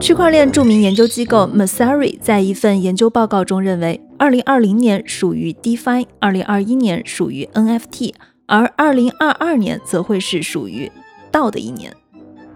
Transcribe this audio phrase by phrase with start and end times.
[0.00, 8.12] 区块链著名研究机构 Messari 在一份研究报告中认为，2020年属于 DeFi，2021 年属于 NFT，
[8.46, 10.90] 而2022年则会是属于
[11.30, 11.94] DAO 的一年。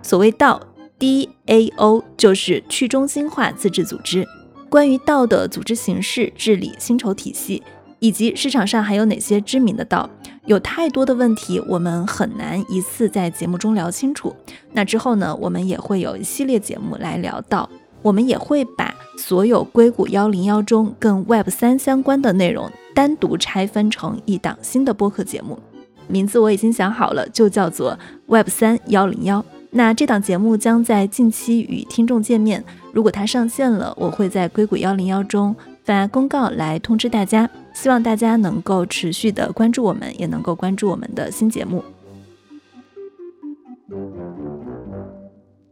[0.02, 4.26] 所谓 DAO，D-A-O 就是去中心化自治组织。
[4.68, 7.62] 关于 DAO 的组织形式、治理、薪酬体系。
[8.04, 10.10] 以及市场上还有哪些知名的道？
[10.46, 14.34] 有太多的问题，我们很难一次在节目中聊清楚。
[14.72, 17.68] 那之后呢，我们也会有一系列节目来聊到。
[18.02, 25.58] 我们也会把所有硅谷幺零幺中跟 Web 三相关的内容单独拆分成一档新的播客节目，
[26.06, 29.42] 名字我已经想好了，就叫做 Web 三幺零幺。
[29.70, 32.62] 那这档节目将在近期与听众见面。
[32.92, 37.48] 如果它上线了，我会在硅谷幺零幺中发公告来通知大家。
[37.74, 41.84] 希望大家能够持续的关注我们，也能够关注我们的新节目。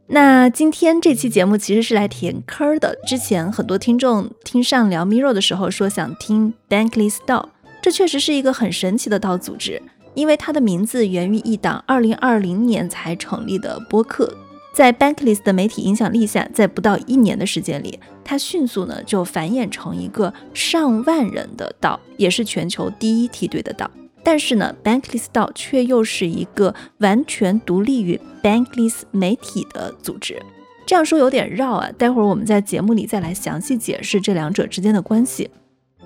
[0.09, 2.99] 那今天这期节目其实是来填坑的。
[3.07, 7.47] 之前很多听众听上聊 Miro 的时候说想听 Bankless DAO，
[7.81, 9.81] 这确实是一个很神奇的道组织，
[10.15, 14.37] 因为它的名字源于一档2020年才成立的播客。
[14.73, 23.91] 在 Bankless 的媒体影响力下，在不到一年的时间里，它迅速呢就繁衍成一个上万人的道，也是全球第一梯队的道。
[24.25, 30.41] 但是呢，Bankless 道却又是一个完全独立于 Bankless 媒体的组织。
[30.87, 35.51] 这样说有点绕啊，待会儿我们在节目里再来详细解释这两者之间的关系。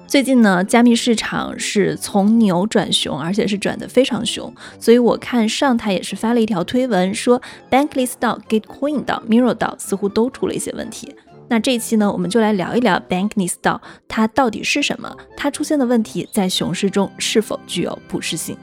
[0.07, 4.55] 最近呢，加密市场是从牛转熊，而且是转得非常熊。
[4.79, 11.13] 所以我看上台也是发了一条推文，说 Bankless 到 Gitcoin 到 Mirror 到似乎都出了一些问题。
[11.49, 18.57] 那这一期呢，我们就来聊一聊 Bankless 到它到底是什么，它出现的问题在熊市中是否具有普适性。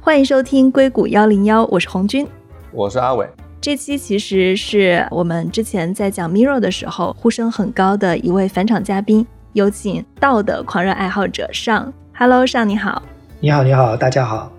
[0.00, 2.26] 欢迎收听硅谷幺零幺，我是红军，
[2.72, 3.28] 我是阿伟。
[3.64, 11.90] 这期其实是我们之前在讲 Mirror 的时候呼声很高的一位返场嘉宾，有请道的狂热爱好者上。
[12.14, 13.02] Hello，上你好。
[13.40, 14.52] 你好，你好，大家好。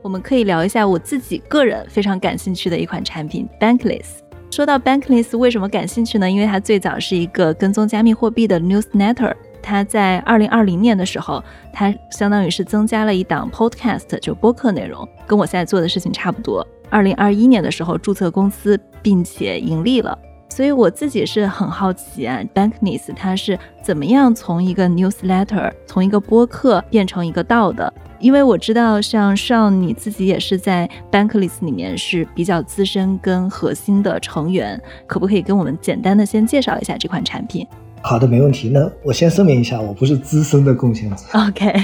[0.00, 4.20] 我们可以聊一下我自己个人非常感兴趣的一款产品 Bankless。
[4.50, 6.30] 说到 Bankless，为什么感兴趣呢？
[6.30, 9.34] 因为它最早是一个跟踪加密货币的 Newsletter。
[9.62, 16.66] 它在二零二零年的时候，它相当于是增加了一档 Podcast，就播客内容，跟我现在做的事情差不多。
[16.90, 27.92] 二零二一年的时候注册公司，并且盈利了，所以我自己是很好奇啊，Bankness 它是怎么样从一个 newsletter，从一个播客变成一个道的？
[28.18, 37.66] 因为我知道像上你自己也是在 Bankless 里面是比较资深跟核心的成员，可不可以跟我们简单的先介绍一下这款产品？
[38.00, 38.70] 好的，没问题。
[38.70, 41.24] 那我先声明一下，我不是资深的贡献者。
[41.34, 41.74] OK，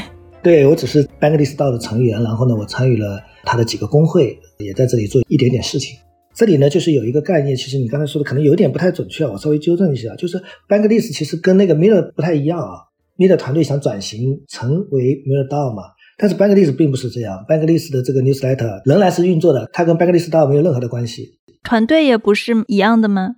[0.43, 4.39] 对我只是 Bankless 道的成员，然后呢，我参与了他的几个工会。
[4.63, 5.97] 也在这里做一点点事情。
[6.35, 12.89] 这里呢，就是有一个概念，其实你刚才说的可能有点不太准确，我稍微纠正一下，就是 Bankless 其实跟那个 Miller 不太一样啊。
[13.19, 15.83] Miller 团队想转型成为 Miller DAO 嘛，
[16.17, 17.45] 但是 Bankless 并不是这样。
[17.47, 21.39] Bankless 的这个 Newsletter 仍然是运作的，它跟 Bankless DAO 没有任何的关系。
[21.63, 23.37] 团队也不是一样的吗？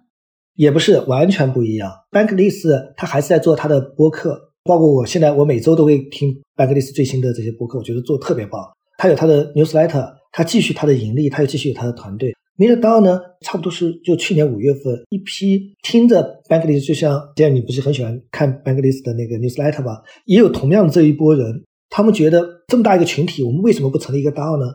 [0.54, 1.91] 也不是，完全不一样。
[2.12, 8.62] Bankless 它还是在做它的播客，包括我现在我每周都会听 Bankless 最新的这些播客，我觉得做特别棒。
[8.98, 10.14] 它有它的 Newsletter。
[10.37, 12.34] 他继续他的盈利，他又继续有他的团队。
[12.56, 20.03] m i l l DAO 呢，差不多是就去年五月份一批听着 Bankless，就像这样，你不是很喜欢看 Bankless 的那个 newsletter 吧？
[20.25, 24.67] 也有同样的这一波人，他们觉得这么大一个群体，我们为什么不成立一个 DAO 呢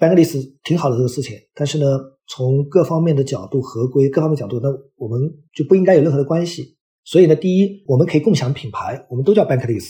[0.00, 1.86] ？Bankless 挺好的这个事情，但是呢，
[2.26, 5.20] 从各方面的角度、合规各方面角度，那我们
[5.54, 6.76] 就不应该有任何的关系。
[7.04, 9.84] 所以呢，第一，我们可以共享品牌，我们都叫 Bankless；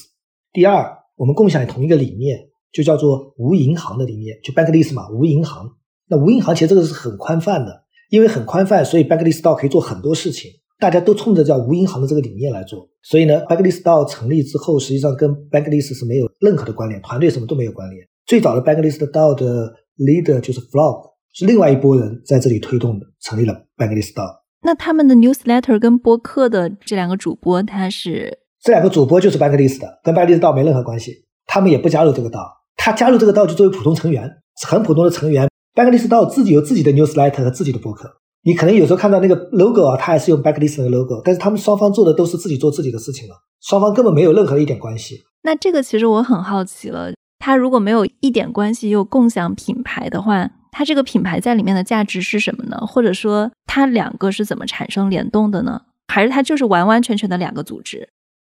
[0.52, 2.48] 第二，我们共享同一个理念。
[2.74, 5.70] 就叫做无银行的理念，就 Bankless 嘛，无银行。
[6.08, 10.50] 那无银行其实这个是很宽泛的，因为很宽泛，所以 Bankless DAO 可以做很多事情。
[10.80, 12.86] 大家都冲着叫无银行的这个理念来做。
[13.00, 18.04] 所以呢，Bankless DAO 成立之后，实际上跟 Bankless 是没有任何的关联，团队什么都没有关联。
[18.26, 24.40] 最早的 Bankless DAO 的 leader 就是 Flog，是另外一拨人在这里推动的，成立了 Bankless DAO。
[24.62, 32.44] 那他们的 newsletter 跟播客的这两个主播，他是这两个主播就是 Bankless 的，跟 Bankless DAO 没任何关系，他们也不加入这个 DAO。
[32.84, 34.30] 他加入这个道就作为普通成员，
[34.68, 35.48] 很普通的成员。
[35.74, 38.18] Bankless 道自己有自己的 newsletter 和自己的博客。
[38.42, 45.22] 你可能有时候看到那个 logo 啊，他还是用 Bankless 的 logo，但是他们双方做的都是自己做自己的事情了，双方根本没有任何一点关系。
[45.44, 52.76] 那这个其实我很好奇了，他如果没有一点关系又共享品牌的话，他这个品牌在里面的价值是什么呢？
[52.86, 55.80] 或者说他两个是怎么产生联动的呢？
[56.08, 58.10] 还是他就是完完全全的两个组织？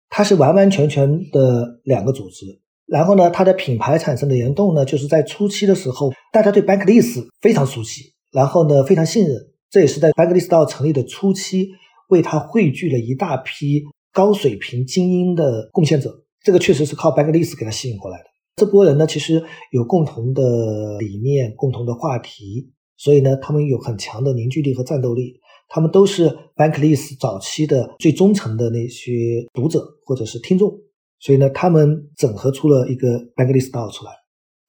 [0.10, 2.60] 它是完完全全的两个组织。
[2.88, 9.36] 然后呢，它的品牌产生的联动呢，就是在初期的时候，大家对 Bankless 非常熟悉，然后呢非常信任。
[9.70, 11.68] 这也是在 Bankless 到成立的初期，
[12.08, 16.24] 为它汇聚了一大批高水平精英的贡献者。
[16.42, 18.24] 这个确实是靠 Bankless 给它吸引过来的。
[18.56, 25.42] 这波人呢，其实有共同的理念、共同的话题，所以呢，他们有很强的凝聚力和战斗力。
[25.68, 30.72] 他们都是 Bankless 早期的最忠诚的那些读者或者是听众。
[31.20, 34.12] 所以呢，他们整合出了一个 Bankless DAO 出来，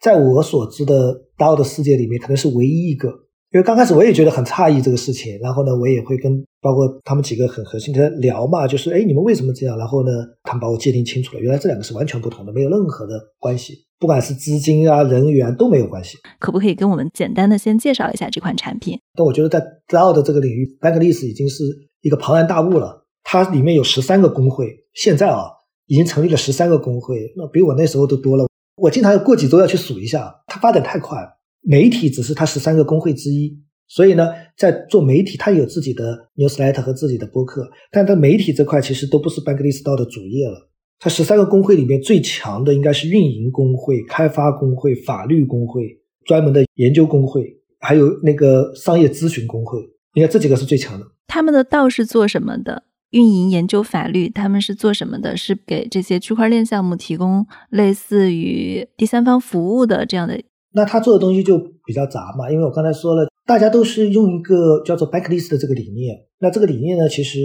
[0.00, 3.08] 在我所知的 DAO 的世界里面，可能是唯一一个。
[3.50, 9.78] 因为刚开始我也觉得很诧异这个事情，然后呢，我也会跟包括他们几个很核心的聊嘛，就是哎，你们为什么这样？
[9.78, 10.10] 然后呢，
[10.42, 16.18] 他们把我界定清楚了，原来这两个是完全不同的，没有任何的关系，不管是资金啊、人员都没有关系。
[16.38, 19.00] 可不可以跟我们简单的先介绍一下这款产品？
[19.14, 21.64] 但我觉得在 DAO 的这个领域，Bankless 已经是
[22.02, 23.06] 一个庞然大物了。
[23.24, 25.57] 它里面有十三个工会，现在啊。
[25.88, 28.46] 已经成立了十三个工会，那比我那时候都多了。
[28.76, 31.18] 我经常过几周要去数一下，它发展太快。
[31.62, 33.58] 媒体只是它十三个工会之一，
[33.88, 40.70] 所以呢，在做媒体，它有自己的 newsletter 和自己的播客，但它媒体这块其实都不是 Bankless DAO 的主业了。
[41.00, 47.44] 它十三个工会里面最强的应该是运营工会、开发工会、法律工会、专门的研究工会，
[47.80, 49.80] 还有那个商业咨询工会，
[50.14, 51.06] 应该这几个是最强的。
[51.26, 52.84] 他们的道是做什么的？
[53.10, 55.36] 运营、研究、法律，他们是做什么的？
[55.36, 60.38] 是给这些区块链项目提供类似于第三方服务的这样的？
[60.72, 66.14] 那他做的东西就比较杂嘛，因为我刚才说了，大家都是用一个叫做 bank list 的这个理念。
[66.38, 67.38] 那这个理念呢，其实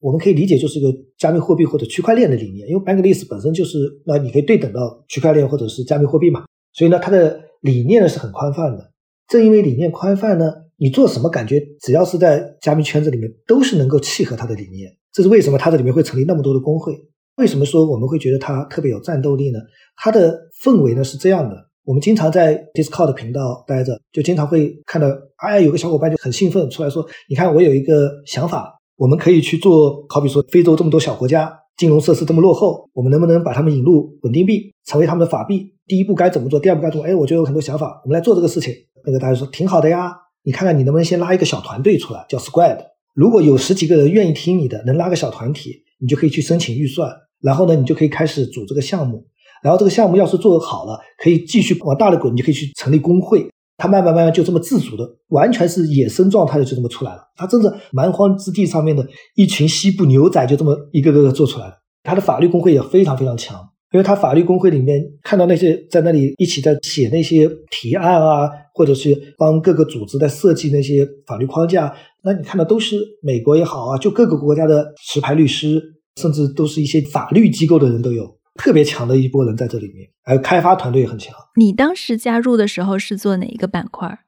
[0.00, 6.44] 我们可以理解就是一个加密货币或者区块链的理念，因为 bank list 本身就是，那你可以对等到区块链或者是加密货币嘛。
[6.72, 8.90] 所以呢，它的理念呢是很宽泛的。
[9.28, 10.63] 正因为理念宽泛呢。
[10.76, 14.90] 你做什么，感觉只要是在加密圈子里面，都是能够契合他的理念。
[15.12, 16.92] 这是为什么他这里面会成立那么多的工会？
[17.36, 19.58] 为什么说我们会觉得他特别有战斗力呢？
[19.96, 35.72] 他的氛围呢是这样的：我们经常在 Discord 频道待着，就经常会看到，哎，有个小伙伴就很兴奋出来说：“你看，我有一个想法，我们可以去做，好比说非洲这么多小国家，金融设施这么落后，我们能不能把他们引入稳定币，成为他们的法币？
[35.86, 36.58] 第一步该怎么做？
[36.58, 37.04] 第二步该怎么？
[37.04, 38.74] 哎，我就有很多想法，我们来做这个事情。”
[39.06, 40.12] 那个大家说挺好的呀。
[40.46, 42.78] 你看看，你能不能先拉一个小团队出来，叫 Squad。
[43.14, 47.10] 如果有十几个人愿意听你的，能拉个小团体，你就可以去申请预算。
[47.40, 49.26] 然后呢，你就可以开始组这个项目。
[49.62, 53.48] 然后这个项目要是做好了，可以继续往大的滚，你就可以去成立工会。
[53.78, 57.22] 他慢慢慢慢就这么自主的，完全是野生状态的，就这么出来了。
[57.36, 61.74] 他真的蛮荒之地上面的一群西部牛仔，就这么一个个做出来了。
[62.02, 63.58] 他的法律工会也非常非常强。
[63.94, 71.94] 因为他法律工会里面看到那些在那里一起在写那些提案啊，或者是帮各个组织在设计那些法律框架，
[72.24, 75.80] 那你看到都是美国也好啊，就各个国家的持牌律师，
[76.20, 81.32] 甚至都是一些法律机构的人都有，特别强的一波人在这里面，还有开发团队也很强。
[81.54, 84.18] 你当时加入的时候是做哪一个板块？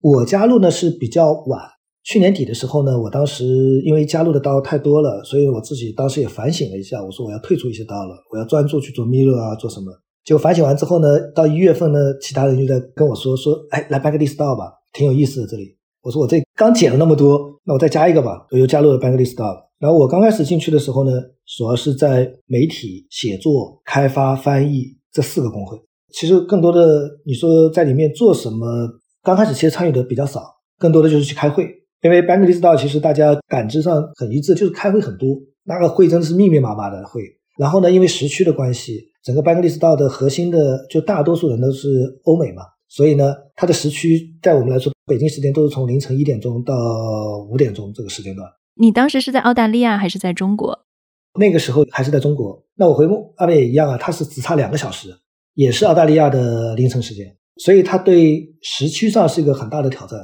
[0.00, 1.60] 我加入呢是比较晚。
[2.02, 3.44] 去年底的时候呢，我当时
[3.84, 9.92] 因为加入的刀太多了，所以我自己当时也反省了一下，我说我要退出一些刀了，我要专注去做 Mirror 啊，做什么？
[10.24, 15.76] 结果反省完之后呢，到一月份呢，其他人就在跟我说说，哎，来 Bankless DAO 吧，挺有意思的这里。
[16.02, 19.54] 我说我这刚减了那么多，那我再加一个吧，我又加入了 Bankless 刀。
[19.78, 21.12] 然后我刚开始进去的时候呢，
[21.56, 25.78] 主要是在媒体、写作、开发、翻译这四个工会。
[26.12, 28.66] 其实更多的你说在里面做什么，
[29.22, 30.42] 刚开始其实参与的比较少，
[30.78, 31.66] 更多的就是去开会。
[32.02, 37.22] 因为 Bankless DAO 其实大家感知上很一致，就是开会很多，那个会真的是密密麻麻的会。
[37.58, 41.88] 然后呢，因为时区的关系，整个 Bankless DAO 的核心的就大多数人都是
[42.24, 46.74] 欧美嘛，所以呢，它的时区在我们来说，北京时间都是从凌晨一点钟到
[47.50, 48.48] 五点钟这个时间段。
[48.76, 50.86] 你当时是在澳大利亚还是在中国？
[51.38, 52.64] 那个时候还是在中国。
[52.76, 53.06] 那我回
[53.38, 55.10] 那边也一样啊，它是只差两个小时，
[55.54, 60.18] 也是澳大利亚的凌晨时间，所以它对时区上是一个很大的挑战。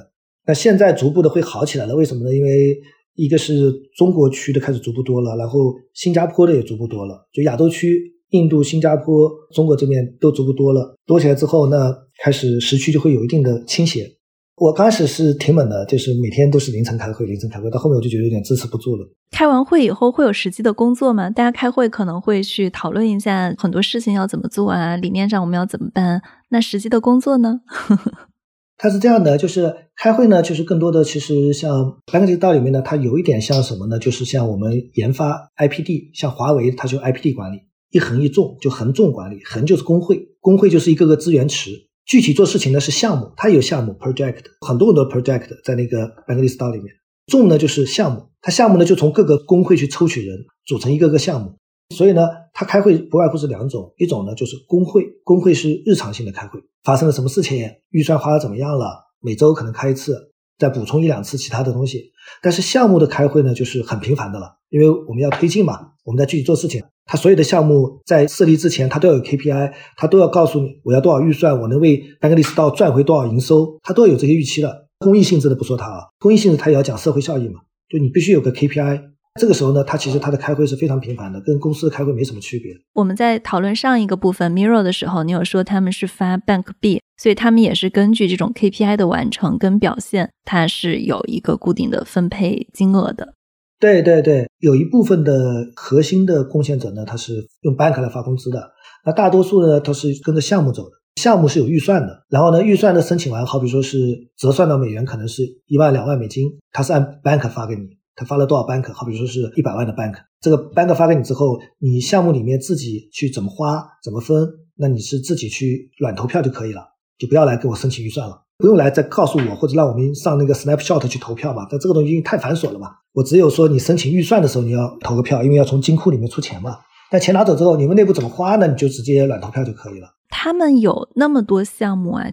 [0.47, 2.35] 那现在逐步的会好起来了，为什么呢？
[2.35, 2.79] 因为
[3.15, 8.01] 一个是中国区的开始逐步多了，然后新加坡的也逐步多了，就亚洲区，
[8.31, 14.13] 印度、新加坡、中国这边都逐步多了，多起来之后，那开始时区就会有一定的倾斜。
[14.57, 19.07] 我刚开始是挺猛的，就是每天都是凌晨开会，凌晨开会，到后面我就觉得有点支持不住了。
[19.31, 21.29] 开完会以后会有实际的工作吗？
[21.29, 26.23] 大家开会可能会去讨论一下很多事情要怎么做啊，理念上我们要怎么办？
[26.49, 27.61] 那实际的工作呢？
[28.79, 33.99] 它是这样的，就是开会呢，就是更多的其实像 Bankless DAO 里面呢，它有一点像什么呢？
[33.99, 41.71] 就是像我们研发 IPD，像华为它就 IPD 管理，一横一纵就横纵管理，横就是工会，工会就是一个个资源池，
[42.05, 46.95] 具体做事情呢是项目，它有项目 project，很多很多 project 在那个 Bankless DAO 里面，
[47.27, 51.57] 纵呢就是项目，它项目呢就从各个工会去抽取人，组成一个个项目，
[51.95, 62.13] 所以呢，他开会不外乎是两种，一种呢就是工会，工会是日常性的开会，发生了什么事情，预算花的怎么样了，每周可能开一次，再补充一两次其他的东西。
[62.43, 66.83] 但是项目的开会呢，就是很频繁的了，因为我们要推进嘛，我们在具体做事情。
[67.09, 74.89] 他所有的项目在设立之前，他都要有 KPI，他都要告诉你我要多少预算，我能为 b a n k l i s t 赚回多少营收，他都要有这些预期的。
[74.99, 79.03] 公益性质的不说它啊，公益性质它也要讲社会效益嘛，就你必须有个 KPI。
[79.39, 82.73] 这个时候呢，他其实他的开会是非常频繁的，跟公司的开会没什么区别。
[82.95, 93.35] 我们在讨论上一个部分 Mirror 的时候，你有说他们是发 Bank B，所以他们也是根据这种 KPI 的完成跟表现，它是有一个固定的分配金额的。
[93.79, 98.73] 对对对，有一部分的核心的贡献者呢，他是用 Bank 来发工资的，
[99.05, 100.93] 那大多数呢，都是跟着项目走的。
[101.17, 103.97] 项目是有预算的，然后呢，预算的申请完，好比说是
[104.37, 107.97] 折算到美元，可能是一万两万美金，他是按 Bank 发给你。
[108.17, 108.93] 他发了多少 bank？
[108.93, 116.81] 好比说是一百万的 bank，这个 bank 发给你之后，你项目里面自己去怎么花、怎么分，那你是自己去软投票就可以了，
[117.19, 121.67] 就不要来给我申请预算了，不用来再告诉我或者让我们上那个 snapshot 去投票嘛。
[121.71, 126.79] 但这个东西太繁琐了嘛，我只有说你申请预算的时候你要投个票，因为要从金库里面出钱嘛。
[127.11, 128.67] 但钱拿走之后，你们内部怎么花呢？
[128.67, 130.09] 你就直接软投票就可以了。
[130.29, 132.27] 他们有那么多项目啊。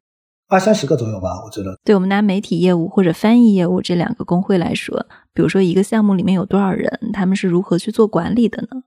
[0.49, 1.77] 二三十个左右吧，我觉得。
[1.83, 8.83] 对我们拿媒体业务或者翻译业务这两个工会来说，比如说一个项目里面有多少人，他们是如何去做管理的呢？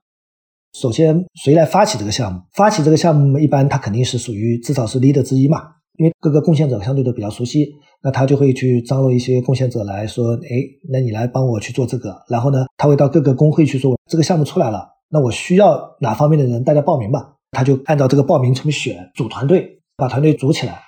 [0.73, 2.41] 首先，谁来发起这个项目？
[2.53, 5.61] 发起这个项目，一般他肯定是属于至少是 leader 之一嘛，
[5.97, 7.67] 因为各个贡献者相对都比较熟悉，
[8.03, 12.15] 那他就会去张罗一些贡献者来说，哎，那你来帮我去做这个。
[12.29, 17.33] 然后呢，他会到各个工会去说，这个项目出来了，那我需要哪方面的人，大家报名吧。
[17.51, 20.79] 他就按照这个报名怎么选，组团队，把团队组起来。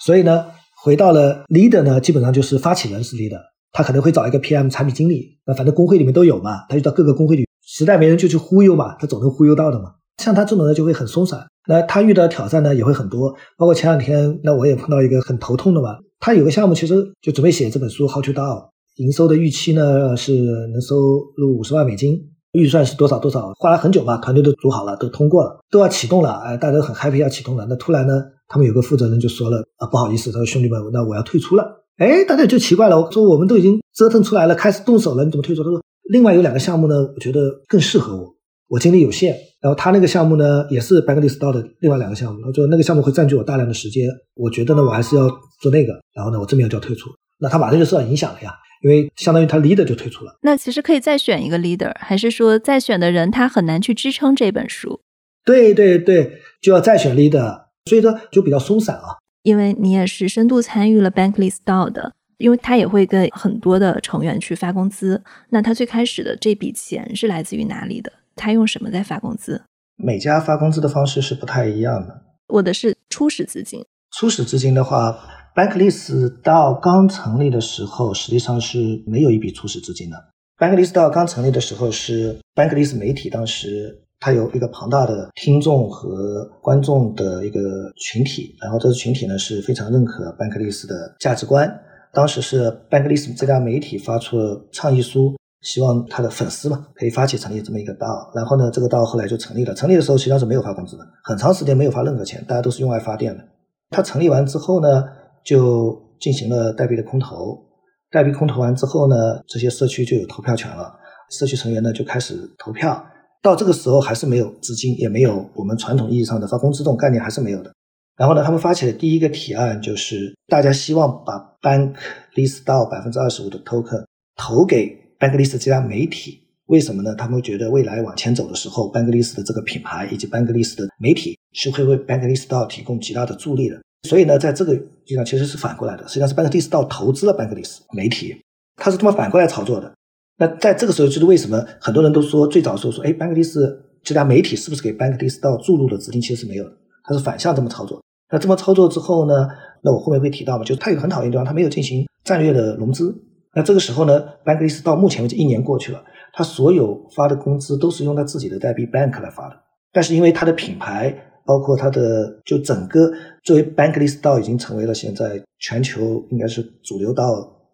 [0.00, 0.46] 所以呢，
[0.82, 3.40] 回到了 leader 呢，基本上就是发起人是 leader，
[3.72, 9.92] 他可能会找一个 PM 产品经理，那反正工会里面都有嘛，他就到各个工会里，实在没人就去忽悠嘛，他总能忽悠到的嘛。
[10.22, 20.96] 像他这种人就会很松散，那他遇到挑战呢也会很多，包括前两天，那我也碰到一个很头痛的嘛，他有个项目其实就准备写这本书 How to Do，营收的预期呢是能收
[21.36, 22.18] 入五十万美金，
[22.52, 28.14] 预算是多少多少，花了很久嘛，团队都组好了，都通过了，都要启动了，哎，大家都很 happy 要启动了，那突然呢？
[28.48, 31.84] 他们有个负责人就说了啊，不好意思，他说兄弟们，那我要退出了。
[31.96, 35.62] 哎，大家就奇怪了，我说我们都已经折腾出来了，开始动手了，你怎么退出？
[35.64, 38.34] 他说另外有两个项目呢，我觉得更适合我，
[38.68, 39.34] 我精力有限。
[39.62, 45.26] 然后他那个项目呢，也是 Bankless 到的另外两个项目，他说那个项目会占据我大量的时间，我觉得呢，我还是要
[45.60, 45.94] 做那个。
[46.14, 50.36] 然后呢，我这边就要退出，那他马上就受到影响了呀，因为相当于他 leader 就退出了。
[50.42, 55.00] 那其实可以再选一个 leader，还是说再选的人他很难去支撑这本书？
[55.46, 57.64] 对对对，就要再选 leader。
[57.88, 59.14] 所以说就比较松散啊，
[59.46, 65.22] 因为你也是深度参与了 Bankless DAO 的，因为他也会跟很多的成员去发工资。
[65.50, 68.12] 那他最开始的这笔钱是来自于哪里的？
[68.34, 69.62] 他用什么在发工资？
[69.96, 72.22] 每家发工资的方式是不太一样的。
[72.48, 73.84] 我的是初始资金。
[74.10, 75.16] 初始资金的话
[75.54, 80.16] ，Bankless DAO 刚成立的时候，实际上是没有一笔初始资金的。
[80.58, 84.02] Bankless DAO 刚成立的时候是 Bankless 媒体当时。
[84.18, 87.60] 它有一个庞大的听众和观众的一个
[87.96, 91.80] 群体，然后这个群体呢是非常认可 Bankless 的价值观。
[92.12, 98.30] 当时是 Bankless 这家媒体发出了倡议书，希望他的粉丝嘛可以发起成立这么一个道。
[98.34, 99.74] 然后呢，这个道后来就成立了。
[99.74, 103.44] 成立的时候实际上是没有发工资的，很长时间没有发任何钱，大家都是用爱发电的。
[103.90, 105.04] 它成立完之后呢，
[105.44, 107.62] 就进行了代币的空投。
[108.10, 110.94] 代币空投完之后呢，这些社区就有投票权了，
[111.30, 113.04] 社区成员呢就开始投票。
[113.42, 117.72] 到这个时候还是没有资金，也没有我们传统意义上的发工资这种概念还是没有的。
[118.16, 121.94] 然后呢，他们发起的第一个提案就是大家希望把 Bank
[122.34, 124.04] List 到百分之二十五的 Token
[124.36, 126.42] 投给 Bank List 这家媒体。
[126.66, 127.14] 为什么呢？
[127.14, 133.80] 他们觉得未来往前走的时候，Bank List 的这个品牌以及 Bank List 的媒体是会为 Bank List 到提供极大的助力的。
[134.08, 138.34] 所以呢，在这个实际上其实是反过来的，实际上是 Bank List 到投资了 Bank List 媒体，
[138.76, 139.92] 他是这么反过来操作的。
[140.38, 143.58] 那在这个时候，就是为什么很多人都说最早时候说，哎，Bankless
[144.02, 146.20] 这家媒体是不是给 Bankless 到注入的资金？
[146.20, 146.72] 其实是没有的，
[147.04, 148.02] 它是反向这么操作。
[148.30, 149.48] 那这么操作之后呢？
[149.82, 153.14] 那我后面会提到嘛，就是它有个很讨厌的地方，它没有进行战略的融资。
[153.54, 156.02] 那这个时候呢，Bankless 到目前为止一年过去了，
[156.32, 159.56] 它所有发的工资都是用它自己的代币 Bank 来发的。
[159.92, 161.16] 但是因为它的品牌，
[161.46, 163.10] 包括它的就整个
[163.44, 167.24] 作为 Bankless 到已经成为了现在全球应该是主流到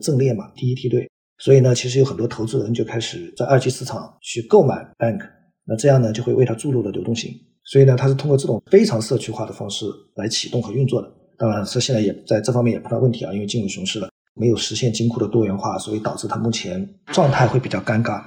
[0.00, 1.08] 阵列嘛，第一梯队。
[1.42, 5.20] 所以呢，其实有很多投资人就开始在二级市场去购买 bank，
[5.64, 7.32] 那这样呢就会为它注入了流动性。
[7.64, 11.12] 所以呢，它是通过这种非常社区化的方式来启动和运作的。
[11.36, 18.22] 当然，它现在也在这方面也碰到问题啊，因为进入熊市了，没有实现金库的多元化，所以导致它目前状态会比较尴尬。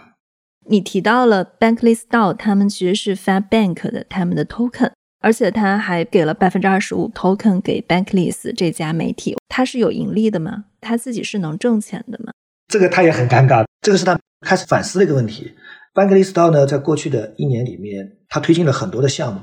[0.68, 4.92] 你提到了 Bankless DAO，他们其实是 Fab Bank 的他们的 token，
[5.22, 10.66] 而且他还给了百分之二十五 token 给 Bankless 这家媒体，他是有盈利的吗？
[10.82, 12.34] 他自己是能挣钱的吗？
[12.68, 15.52] 这个他也很尴尬，这个是他开始反思的一个问题。
[15.94, 19.40] Bankless DAO 呢，在过去的一年里面，他推进了很多的项目，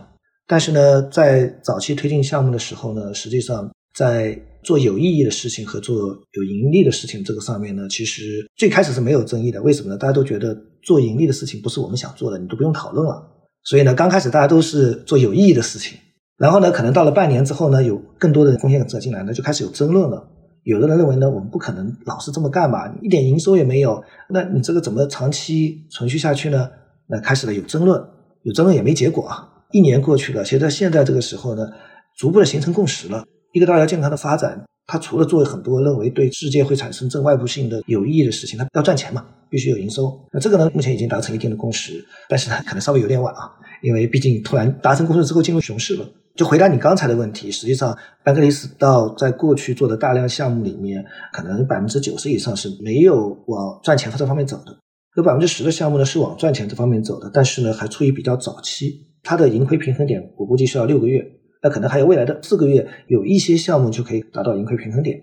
[0.46, 8.22] 但是呢，在早期推进项目的时候呢，实际上在做有意义的事情和做有盈利的事情这个上面呢，其实
[8.56, 9.62] 最开始是没有争议的。
[9.62, 9.96] 为什么呢？
[9.96, 13.22] 大家都觉得做盈利的事情不是我们想做的，你都不用讨论了。
[13.64, 15.96] 所以呢，刚开始大家都是做有意义的事情。
[16.36, 20.28] 然后呢，可能到了半年之后呢，有更多的风险者进来呢，就开始有争论了。
[20.64, 26.68] 有的人认为呢，我们不可能老是这么干吧，一点营收也没有，那你这个怎么长期存续下去呢？
[27.08, 28.02] 那开始了有争论，
[28.42, 29.48] 有争论也没结果啊。
[29.72, 31.68] 一年过去了，其实在现在这个时候呢，
[32.16, 33.24] 逐步的形成共识了。
[33.52, 40.18] 一个大家健康的发展，它除了做很多认为对世界会产生正外部性的有意义的事情，它要赚钱嘛，必须有营收。
[40.32, 43.50] 那这个呢，目前已经达成一定的共识，但是呢，可能稍微有点晚啊，
[43.82, 46.08] 因为毕竟突然达成共识之后进入熊市了。
[46.34, 54.74] 就回答你刚才的问题，实际上班克利斯道在过去做的大量项目里面，可能百分之九十以上是没有往赚钱这方面走的，
[55.16, 61.22] 有百分之十的项目呢是往赚钱这方面走的，但是呢还处于比较早期，它的盈亏平衡点我估计需要六个月，
[61.62, 65.22] 那可能还有未来的四个月，有一些项目就可以达到盈亏平衡点。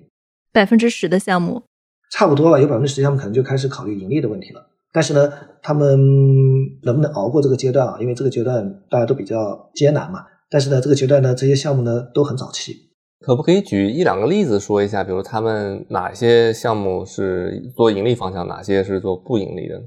[0.54, 1.64] 百分之十的项目，
[2.12, 5.32] 差不多吧，有百分之十项目可能就开始考虑盈利的问题了，但是呢，
[5.62, 6.00] 他们
[6.84, 7.98] 能不能熬过这个阶段啊？
[8.00, 10.26] 因为这个阶段大家都比较艰难嘛。
[10.50, 12.76] 但是呢，这个阶段呢，这些项目呢都很早期，
[13.20, 15.04] 可不可以举一两个例子说一下？
[15.04, 19.86] 比如他们哪些项目是做盈利方向，哪些是做不盈利的呢？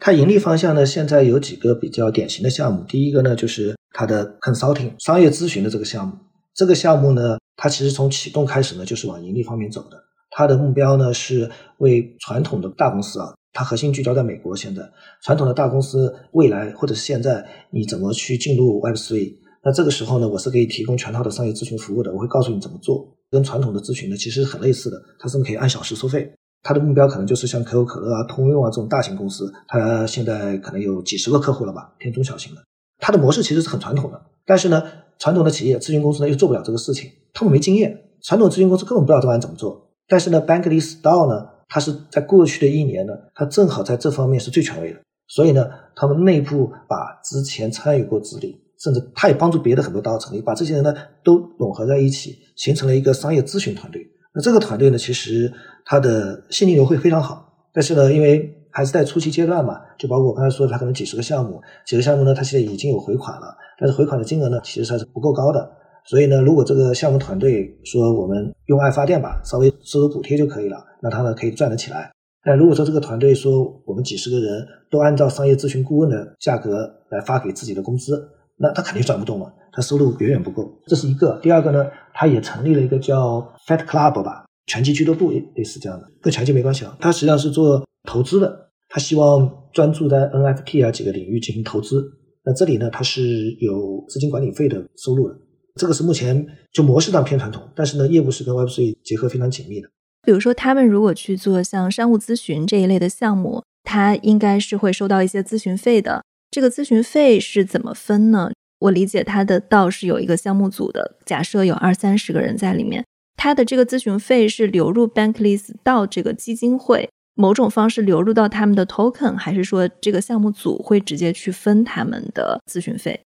[0.00, 2.82] 它盈利方向呢，现在有几个比较典型的项目。
[2.88, 6.14] 第一个呢，就是它的 consulting 商业咨询的这个项目。
[6.54, 9.96] 这个项目呢，它其实从启动开始呢，就是往盈利方面走的。
[10.30, 11.48] 它的目标呢，是
[11.78, 13.32] 为传统的大公司啊。
[13.58, 14.54] 它核心聚焦在美国。
[14.54, 14.88] 现在
[15.20, 19.34] 传统的大公司未来或者是现在，你怎么去进入 Web Three？
[19.64, 22.12] 那这个时候呢，我是可以提供全套的商业咨询服务的。
[22.12, 24.96] 我会告诉你怎么做，跟传统的咨询呢其实很类似的。
[25.18, 26.32] 它是可以按小时收费。
[26.62, 32.62] 它的目标可能就是像可口可乐啊、通用啊这种大型公司，它现在可能有几十个客户了吧，偏中小型的。
[33.00, 34.80] 它的模式其实是很传统的，但是呢，
[35.18, 38.04] 传统的企业咨询公司呢又做不了这个事情，他们没经验。
[38.22, 39.90] 传统咨询公司根本不知道这玩意怎么做。
[40.06, 41.57] 但是呢，Bankless DAO 呢？
[41.68, 54.00] 它是在过去的一年呢，它正好在这方面是最权威的，所以呢，他们内部把之前参与过治理，甚至他也帮助别的很多大成立，把这些人呢都融合在一起，形成了一个商业咨询团队。
[54.32, 55.52] 那这个团队呢，其实
[55.84, 65.70] 它的现金流会非常好，但是呢，因为还是在初期阶段嘛，就包括我刚才说的，它可能几十个项目，几个项目呢，它现在已经有回款了，但是回款的金额呢，其实还是不够高的。
[66.08, 72.10] 所以呢，如果这个项目团队说我们用爱发电吧，稍微收收补贴就可以了，那他呢可以赚得起来。
[72.42, 80.80] 但如果说这个团队说我们几十个人都按照商业咨询顾问的价格来发给自己的工资，那他肯定转不动了，他收入远远不够。
[80.86, 81.38] 这是一个。
[81.42, 86.96] 第二个呢，他也成立了一个叫 Fat Club 吧，拳击俱乐部类似这样的，跟拳击没关系啊。
[87.00, 92.02] 他实际上是做投资的，他希望专注在 NFT 啊几个领域进行投资。
[92.44, 95.34] 那这里呢，他是有资金管理费的收入的。
[95.78, 99.88] 这个是目前就模式上偏传统，但是呢，业务是跟 Web3 结合非常紧密的。
[100.22, 106.22] 比如说，他们如果去做像商务咨询这一类的项目，他应该是会收到一些咨询费的。
[106.50, 108.50] 这个咨询费是怎么分呢？
[108.80, 113.04] 我理解他的道是有一个项目组的，假设有二三十个人在里面，
[113.36, 123.20] 他的这个咨询费是流入 Bankless 到这个基金会，某种方式流入到他们的 token，还是说这个项目组会直接去分他们的咨询费？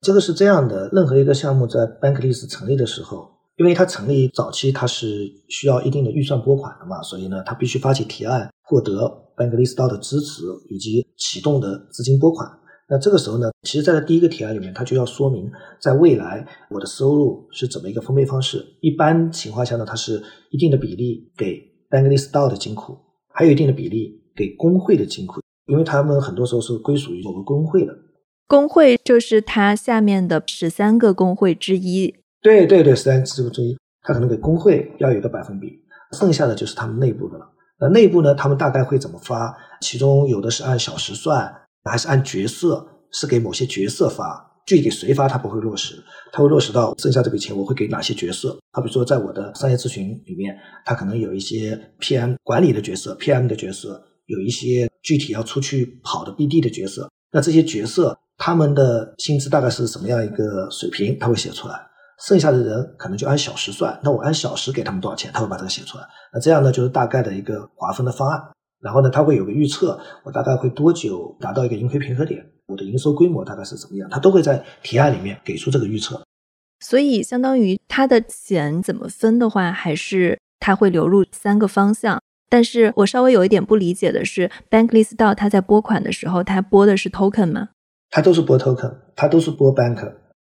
[0.00, 8.92] 这个是这样的，任何一个项目在 Bankless 成立的时候，因为它成立早期它是需要一定的预算拨款的嘛，所以呢，它必须发起提案，获得
[9.36, 12.48] Bankless 道的支持以及启动的资金拨款。
[12.88, 18.64] 那这个时候呢，其实在它第一个提案里面，它就要说明在未来我的收入是怎么一个分配方式。
[18.80, 22.96] 一般情况下呢，它是一定的比例给 Bankless 道的金库，
[23.34, 27.92] 还有一定的比例给工会的金库，因为他们很多时候是归属于某个工会的。
[28.48, 32.14] 工会就是它下面的十三个工会之一。
[32.40, 35.68] 对对对，十三个之一，它可能给工会要有一个百分比，
[36.18, 37.46] 剩下的就是他们内部的了。
[37.78, 39.54] 那内部呢，他们大概会怎么发？
[39.82, 42.88] 其中有的是按小时算，还是按角色？
[43.12, 44.62] 是给某些角色发？
[44.64, 48.58] 具体谁发，他不会落实，他会落实到剩下这笔钱我会给哪些角色？
[48.72, 50.56] 好比说，在我的商业咨询里面，
[50.86, 57.10] 他可能有一些 PM 管理的角色，PM 的角色，有一些具体要出去跑的 BD 的角色。
[57.30, 58.18] 那这些角色。
[58.38, 61.18] 他们的薪资大概是什么样一个水平？
[61.18, 61.74] 他会写出来，
[62.24, 63.98] 剩下的人可能就按小时算。
[64.02, 65.30] 那我按小时给他们多少钱？
[65.34, 66.04] 他会把这个写出来。
[66.32, 68.40] 那这样呢，就是大概的一个划分的方案。
[68.80, 76.22] 然后呢，他会有个预测，我大概会多久达到一个盈亏平衡点，我的营收规模大概是怎么样，他都会在提案里面给出这个预测。
[76.78, 82.20] 所以，相当于他的钱怎么分的话，还是他会流入三个方向。
[82.48, 87.70] 但是我稍微有一点不理解的是，Bankless 到他在拨款的时候，他拨的是 token 吗？
[88.10, 90.12] 它都是拨 token，它都是拨 bank。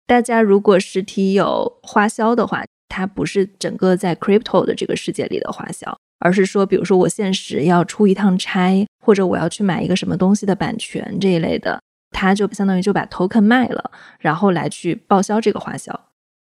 [0.06, 5.96] 大家如果实体有花销的话，它不是整个在 crypto 的这个世界里的花销。
[6.24, 15.98] 而是说，比如说我现实要出一趟差，或者我要去买一个什么东西的版权这一类的，它就相当于就把 token 卖了，然后来去报销这个花销。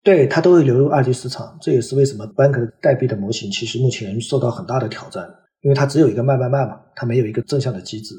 [0.02, 5.26] 对，它都会流入二级市场，这也是为什么 Bank 代币的模型其实目前受到很大的挑战，
[5.62, 8.14] 因为它只有一个卖卖卖嘛，它没有一个正向的机制。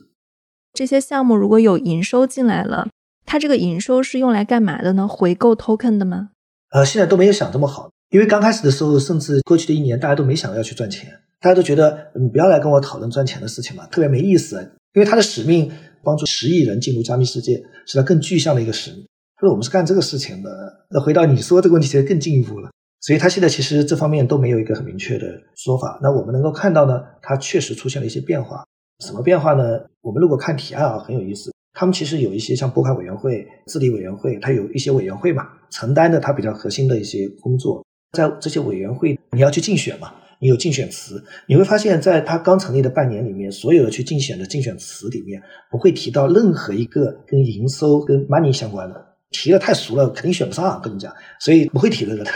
[0.75, 2.89] 这些项目如果有营收进来了，
[3.25, 5.07] 它这个营收是用来干嘛的呢？
[5.07, 6.31] 回购 token 的吗？
[6.71, 11.09] 呃，现在都没有想这么好，因为刚开始的时候，甚至过去的一年，大家都没想要去赚钱。
[11.39, 14.57] 大家都觉得你不要来跟我讨论赚钱的事情嘛，特别没意思。
[14.93, 15.71] 因为他的使命
[16.03, 19.05] 帮助十亿人进入加密世界，是他更具象的一个使命。
[19.37, 20.49] 他说我们是干这个事情的。
[20.89, 22.69] 那回到你说这个问题，其实更进一步了。
[23.01, 25.99] 所以他现在其实这方面都没有一个很明确的说法。
[26.01, 28.65] 那我们能够看到呢，它确实出现了一些变化。
[28.99, 29.79] 什么变化呢？
[30.01, 31.51] 我们如果看提案啊，很有意思。
[31.73, 37.85] 他们其实有一些像拨款委员会、治理委员会，它有一些委员会嘛，承担的它比较核心的一些工作。
[38.13, 40.13] 在这些委员会，你要去竞选嘛。
[40.39, 52.29] 你有竞选词，你会发现在他刚成立的半年里面，所有的去竞选的竞选词里面不会提到任何一个跟营收、跟 money 相关的，提的太俗了，肯定选不上，跟你讲，所以不会提这个的。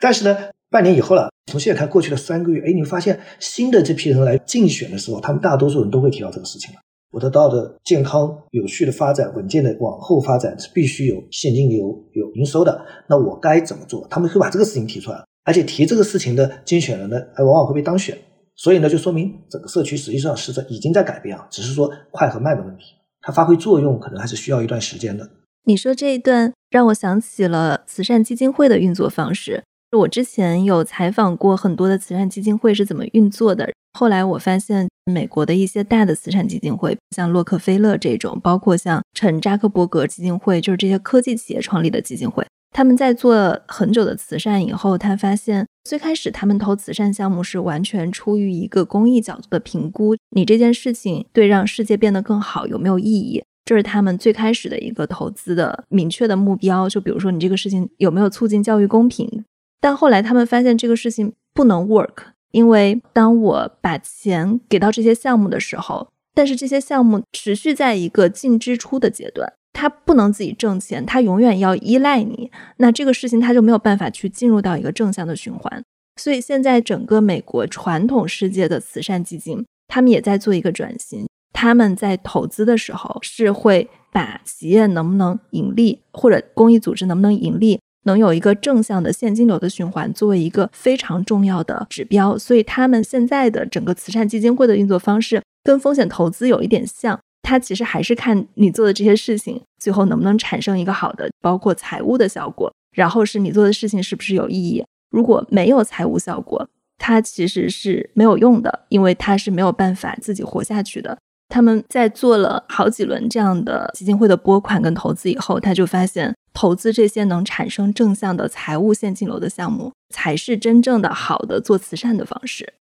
[0.00, 0.36] 但是呢，
[0.70, 6.80] 半年以后了，从现在看过去的三个月，哎，你发现新的这批人来竞选的时候，他们大多数人都会提到这个事情了。
[7.10, 14.06] 我得到的健康、有序的发展、稳健的往后发展是必须有现金流、有营收的，那我该怎么做？
[14.10, 15.24] 他们会把这个事情提出来。
[15.44, 18.18] 而且提这个事情的竞选人呢，还往往会被当选，
[18.54, 22.84] 所以呢，就说明整个社区实际上是在已经在改变啊，只是说快和慢的问题，
[23.22, 25.30] 它发挥作用可能还是需要一段时间的。
[25.64, 29.64] 你说这一段让我想起了慈善基金会的运作方式。
[29.96, 42.44] 我之前有采访过很多的慈善基金会是怎么运作的，后来我发现美国的一些大的慈善基金会，像洛克菲勒这种，包括像陈扎克伯格基金会，就是这些科技企业创立的基金会。
[42.70, 53.42] 他们在做很久的慈善以后，他发现最开始他们投慈善项目是完全出于一个公益角度的评估，你这件事情对让世界变得更好有没有意义？
[53.64, 56.88] 这是他们最开始的一个投资的明确的目标。
[56.88, 59.44] 就比如说你这个事情有没有促进教育公平？
[59.80, 62.14] 但后来他们发现这个事情不能 work，
[62.50, 69.52] 因为当我把钱给到这些项目的时候，但是这些项目持续在一个净支出的阶段。
[69.72, 72.50] 他不能自己挣钱，他永远要依赖你。
[72.78, 75.80] 那这个事情他就没有办法去进入到一个正向的循环。
[76.16, 81.28] 所以现在整个美国传统世界的慈善基金，他们也在做一个转型。
[81.52, 92.36] 他们在投资的时候是会把企业能不能盈利，或者公益组织能不能盈利，能有一个正向的现金流的循环，作为一个非常重要的指标。
[92.36, 97.20] 所以他们现在的整个慈善基金会的运作方式跟风险投资有一点像。
[97.42, 104.84] 它其实还是看你做的这些事情，最后能不能产生一个好的，包括财务的效果，然后是你做的事情是不是有意义。
[105.10, 106.68] 如果没有财务效果，
[106.98, 111.16] 它其实是没有用的，因为它是没有办法自己活下去的。
[111.48, 122.74] 他们在做了好几轮这样的基金会的拨款跟投资以后，他就发现投资这些能产生正向的财务现金流的项目，才是真正的好的做慈善的方式。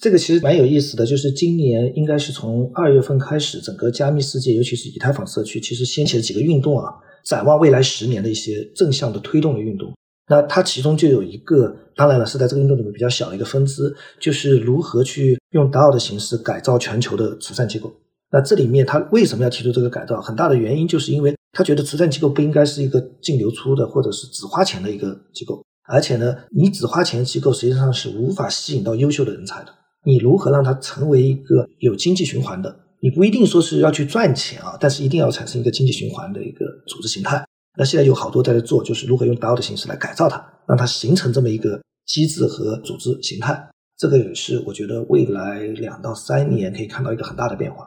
[0.00, 6.92] 这个其实蛮有意思的，就是今年应该是从二月份开始，整个加密世界，尤其是以太坊社区，其实掀起了几个运动啊，
[7.24, 9.92] 展望未来十年的一些正向的推动的运动。
[10.28, 17.92] 那它其中就有一个，当然了，是在这个运动里面比较小的一个分支，就是如何去用 DAO 的形式改造全球的慈善机构。
[18.32, 20.20] 那这里面他为什么要提出这个改造？
[20.20, 29.74] 很大的原因就是因为他觉得慈善机构不应该是一个净流出的或者是只花钱的一个机构，而且呢，你只花钱机构实际上是无法吸引到优秀的人才的。
[30.04, 32.74] 你如何让它成为一个有经济循环的？
[33.02, 37.44] 你不一定说是要去赚钱啊，但是一定要产生一个经济循环的一个组织形态。
[37.76, 43.68] 那现在有好多在做，就是如何用 DAO 的形式来改造它，让它形成这么一个机制和组织形态。
[43.98, 47.86] 这个也是我觉得未来两到三年可以看到一个很大的变化。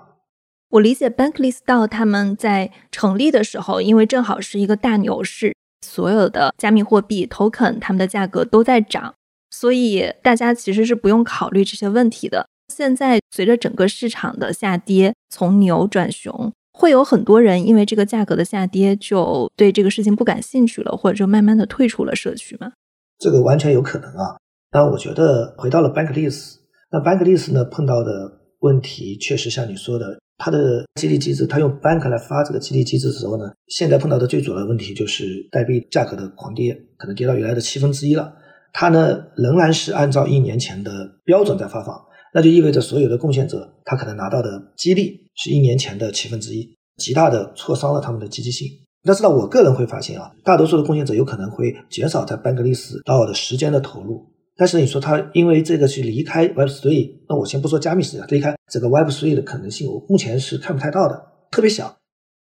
[0.73, 5.55] 我理解 Bankless DAO 他们在成立的时候，因为正好是一个大牛市，
[5.85, 9.13] 所有的加密货币 token 它们的价格都在涨。
[9.51, 12.47] 所以大家其实是不用考虑这些问题的。
[12.73, 22.71] 现在随着整个市场的下跌，从牛转熊，会有很多人因为这个价格的下跌，就对这个事情不感兴趣了，或者就慢慢的退出了社区吗？
[23.19, 24.37] 这个完全有可能啊。
[24.71, 26.55] 但我觉得回到了 Bankless，
[26.91, 38.33] 那 Bankless 呢碰到的问题确实像你说的，它的激励机制，它用 Bank 来发这个激励机制的时候呢，现在碰到的最主要的问题就是代币价格的狂跌，可能跌到原来的七分之一了。
[38.73, 41.97] 它呢仍然是按照一年前的标准在发放，
[42.33, 48.67] 那就意味着所有的贡献者他可能拿到的激励是一年前的七分之一，极大的挫伤了他们的积极性。
[49.05, 54.32] 但是呢，我个人会发现啊，大多数的贡献者有可能会减少在 Bankless 到的时间的投入。
[54.55, 61.95] 但是你说他因为这个去离开 Web3，那我先不说加密世界，离开这个 Web3 的可能性，我目前是看不太到的，特别小。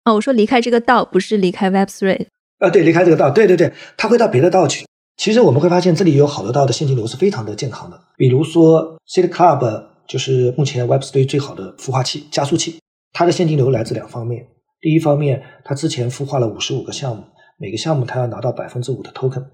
[0.06, 2.26] 哦，我说离开这个道，不是离开 Web3。
[2.60, 4.86] 啊，对，离开这个道，对对对，他会到别的道去。
[5.18, 8.00] 其实我们会发现，这里有好多道的现金流是非常的健康的。
[8.18, 12.80] 比如说 Seed Club，就是目前 Web3 最好的孵化器、加速器，
[13.14, 14.48] 它的现金流来自两方面。
[14.80, 17.24] 第一方面，它之前孵化了五十五个项目，
[17.58, 19.46] 每个项目它要拿到百分之五的 token，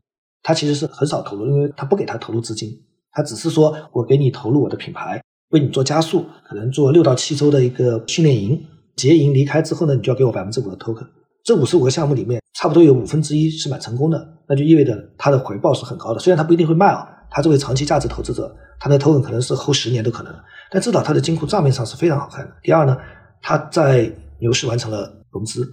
[0.43, 2.69] 他其实是很少投入，因为他不给他投入资金，
[3.11, 8.63] 他只是说我给你投入我的品牌，为你做加速，可能做六到七周的一个训练营，
[8.95, 11.07] 结营离开之后呢，你就要给我百分之五的 token。
[11.43, 16.19] 这五十五个项目里面，差不多有五分之一是蛮成功的，那就意味着它的回报是很高的。
[16.19, 20.33] 虽然它不一定会卖啊，它作为长期价值投资者，它的 token 可能是后十年都可能，
[20.69, 22.51] 但至少它的金库账面上是非常好看的。
[22.61, 22.97] 第二呢，
[23.41, 25.65] 它在牛市完成了融资，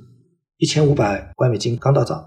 [0.58, 2.24] 一千五百万美金刚到账，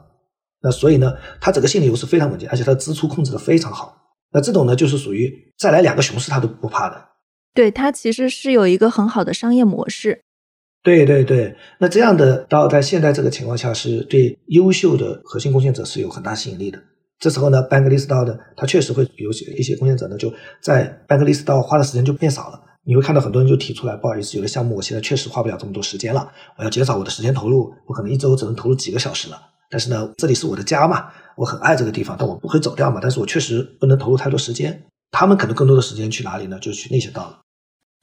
[0.68, 3.98] 那所以呢，它整个现金流是非常稳健，而且它的支出控制的非常好。
[4.34, 7.06] 那这种呢，就是属于再来两个熊市它都不怕的。
[7.54, 10.22] 对，它其实是有一个很好的商业模式。
[10.84, 16.78] 对对对，那这样的到在现在这个情况下，是对优秀的核心贡献者是有很大吸引力的。
[17.20, 22.62] 这时候呢，Bankless 到的，它确实会有些一些贡献者呢，就在 Bankless 到花的时间就变少了。
[22.84, 29.42] 你会看到很多人就提出来，不好意思，有的项目我现在确实花不了这么多时间了，我要减少我的时间投入，我可能一周只能投入几个小时了。
[29.70, 33.00] 但是呢，这里是我的家嘛，我很爱这个地方，但我不会走掉嘛。
[33.02, 34.84] 但是我确实不能投入太多时间。
[35.12, 36.60] 他们可能更多的时间去哪里呢？
[36.60, 37.40] 就去那些道了。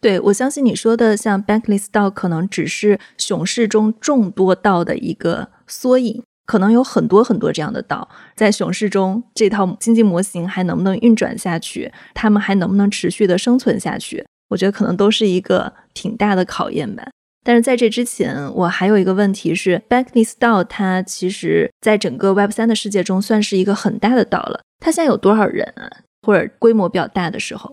[0.00, 17.08] 对，我相信你说的像 Bankless 道可能只是熊市中众多道的一个缩影，可能有很多很多这样的道，在熊市中这套经济模型还能不能运转下去，他们还能不能持续的生存下去，我觉得可能都是一个挺大的考验吧。
[17.44, 25.88] 但是在这之前，我还有一个问题是，Bankless 道它其实在整个 Web 三的世界中算是一个很大的道了，它现在有多少人啊？
[26.22, 27.70] 或者规模比较大的时候？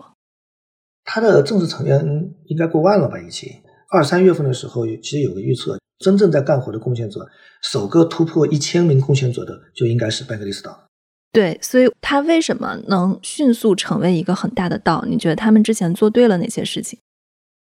[1.04, 2.04] 它的正式成员
[2.46, 3.18] 应该过万了吧？
[3.18, 3.48] 已经
[3.90, 7.26] 二三月份的时候，其实有个预测，真正在干活的贡献者，
[7.62, 10.84] 首个突破一千名贡献者的，就应该是 Bankless 道。
[11.32, 15.02] 对，所以它为什么能迅速成为一个很大的道？
[15.08, 16.98] 你觉得他们之前做对了哪些事情？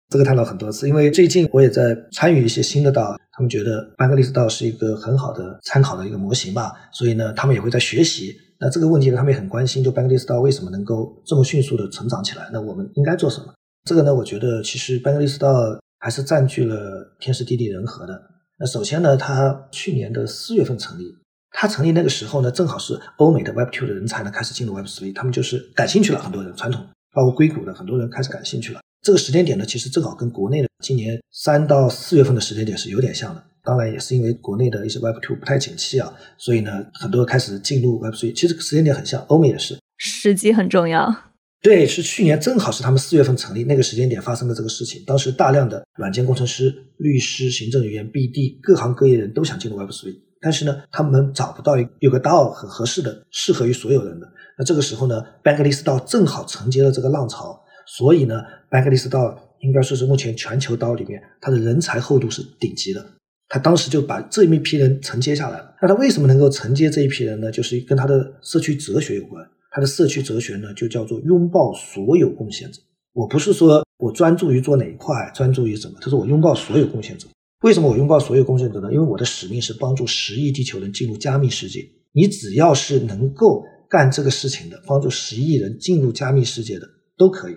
[0.09, 8.33] 这个探讨很多次，因为最近我也在参与一些新的道，他们觉得 Bankless 道是一个很好的参考的一个模型吧，所以呢，他们也会在学习。
[8.57, 12.49] 那这个问题呢，他们也很关心，就 Bankless 道为什么能够这么迅速的成长起来？
[12.53, 13.53] 那我们应该做什么？
[13.83, 18.17] 这个呢，我觉得其实 Bankless 道还是占据了天时地利人和的。
[18.57, 21.03] 那首先呢，它去年的四月份成立，
[21.51, 28.79] 它成立那个时候呢，正好是欧美的 Web Two 的人才呢开始进入 Web Three，他们就是感兴趣了，很多人传统包括硅谷的很多人开始感兴趣了。
[29.07, 33.41] 这个时间点呢，其实正好跟国内的今年三到四月份的时间点是有点像的。
[33.63, 38.35] 当然也是因为国内的一些 Web Two 不太景气啊，所以呢，很多开始进入 Web Three。
[38.35, 41.15] 其实时间点很像，欧美也是，时机很重要。
[41.61, 45.01] 对，是去年正好是他们四月份成立那个时间点发生的这个事情。
[45.07, 54.27] 当时大量的软件工程师、律师、行政人员、BD 各行各业人都想进入 Web Three，但是呢，他们找不到有个道很合适的、适合于所有人的。
[54.57, 63.05] 那这个时候呢，Bankless 道正好承接了这个浪潮，所以呢，Bankless 道应该说是目前全球刀里面它的人才厚度是顶级的。
[63.49, 65.73] 他当时就把这一批人承接下来了。
[65.81, 67.49] 那他为什么能够承接这一批人呢？
[67.49, 69.41] 就是跟他的社区哲学有关。
[69.71, 72.81] 他的社区哲学呢，就叫做拥抱所有贡献者。
[73.13, 75.97] 我不是说我专注于做哪一块，专注于什么。
[76.01, 77.25] 他说我拥抱所有贡献者。
[77.61, 78.91] 为什么我拥抱所有贡献者呢？
[78.91, 81.87] 因为我的使命是帮助十亿地球人进入加密世界。
[82.11, 87.55] 你只要是能够干这个事情的，帮助十亿人进入加密世界的，都可以。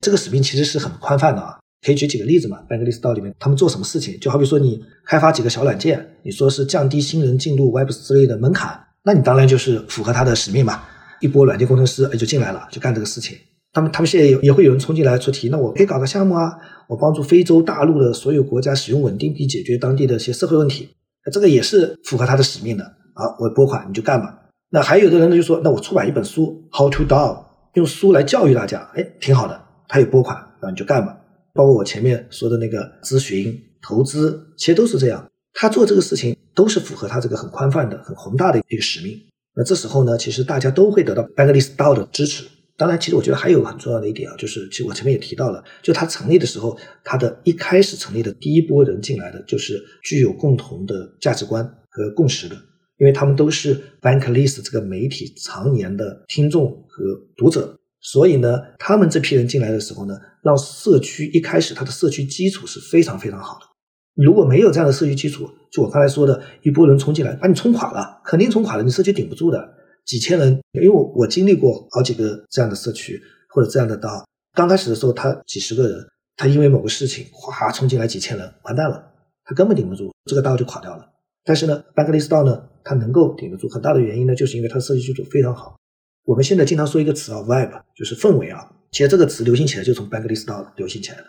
[0.00, 1.58] 这个使命其实是很宽泛的啊。
[1.80, 4.18] 可以举几个例子嘛？Bankless 道里面他们做什么事情？
[4.18, 10.82] 就好比说你开发几个小软件，你说是降低新人进入 Web 之类的门槛，那你当然就是符合他的使命嘛。
[11.20, 13.38] 一波软件工程师哎就进来了，就干这个事情。
[13.72, 16.50] 他们他们现在也也会有人冲进来出题，那我可以搞个项目啊，
[16.88, 20.88] 我帮助非洲大陆的所有国家使用稳定币解决当地的一些社会问题，
[21.32, 22.84] 这个也是符合他的使命的
[23.14, 23.36] 啊。
[23.38, 24.36] 我拨款你就干吧。
[24.70, 29.67] 那还有的人呢就说，那我出版一本书，How to d o 用书来教育大家，哎，挺好的。
[29.88, 31.18] 他有拨款，那你就干吧。
[31.54, 35.28] 包括我前面说的那个咨询、投资，其实都是这样。
[35.54, 39.18] 他做这个事情都是符合他这个很宽泛的、很宏大的一个使命。
[39.56, 42.44] 那这时候呢，其实大家都会得到 Banklist DAO 的支持。
[42.76, 52.54] 当然，其实我觉得还有很重要的一点啊，就是其实我前面也提到了，就他成立的时候，他的一开始成立的第一波人进来的就是具有共同的价值观和共识的，
[52.98, 57.76] 因为他们都是 Banklist 这个媒体常年的听众和读者，
[58.10, 63.66] 所以呢，他们这批人进来的时候呢，让社区一开始它的社区基础是非常非常好的。
[64.14, 69.74] 如果没有这样的社区基础，就我刚才说的，一波人冲进来把你冲垮了，肯定冲垮了，你社区顶不住的。
[70.06, 79.04] 几千人，因为我我经历过好几个这样的社区或者这样的道，刚开始的时候他几十个人，他因为某个事情哗冲进来几千人，完蛋了，
[79.44, 81.06] 他根本顶不住，这个道就垮掉了。
[81.44, 85.77] 但是呢，班克利斯道呢，它能够顶得住，很大的原因呢，就是因为它的设计基础非常好。
[86.28, 91.24] 我们现在经常说一个词啊，vibe，就是氛围啊，其实这个词流行起来就从班克利斯道流行起来的。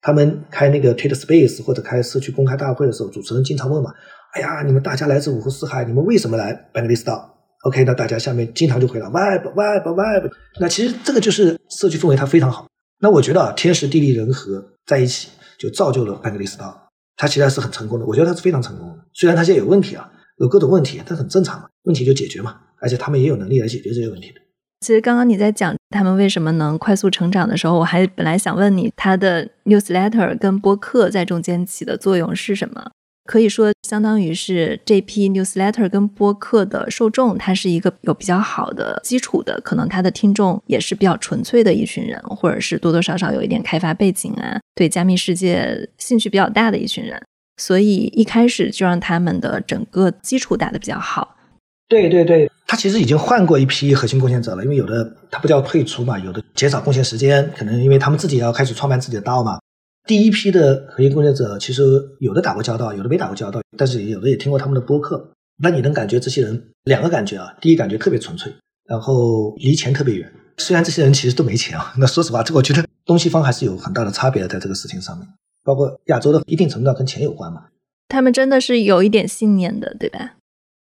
[0.00, 3.92] 他们开那个 Twitter Space 或者开社区公开大会的时候，主持人经常问嘛，
[4.34, 7.28] 哎呀，你们大家来自五湖四海，你们为什么来班克利斯道
[7.64, 10.30] ？OK，那大家下面经常就回答：“vibe，vibe，vibe
[10.60, 12.68] 那其实这个就是社区氛围它非常好。
[13.00, 18.06] 那我觉得啊，天时地利人和在一起，就造就了班克利斯道，它其实是很成功的。
[18.06, 19.04] 我觉得它是非常成功的。
[19.12, 24.40] 虽然它现在有问题啊，有各种问题，但很正常嘛，问题就解决嘛，而且他们也有能力来解决这些问题的。
[24.80, 32.90] 其实刚刚你在讲他们为什么能快速成长的时候，我还本来想问你，他的 Newsletter 跟播客在中间起的作用是什么？
[33.24, 47.20] 可以说，相当于是这批 newsletter 跟播客的受众，它是一个有比较好的基础的，可能他的听众也是比较纯粹的一群人，或者是多多少少有一点开发背景啊，对加密世界兴趣比较大的一群人，
[47.56, 51.36] 所以一开始就让他们的整个基础打得比较好。
[51.88, 59.58] 对对对，他其实已经换过一批核心贡献者了，因为有的他不叫退出嘛，有的减少贡献时间，可能因为他们自己要开始创办自己的道嘛。
[60.06, 61.82] 第一批的核心贡献者，其实
[62.20, 65.32] 有的打过交道，有的没打过交道，但是有的也听过他们的播客。
[65.62, 67.54] 那你能感觉这些人两个感觉啊？
[67.60, 68.52] 第一感觉特别纯粹，
[68.88, 70.30] 然后离钱特别远。
[70.58, 75.26] 虽然这些人其实都没钱啊， 那说实话，这个我觉得东西方还是有很大的差别的，在这个事情上面。
[75.64, 77.64] 包括亚洲的一定程度上跟钱有关嘛。
[78.08, 80.34] 他们真的是有一点信念的，对吧？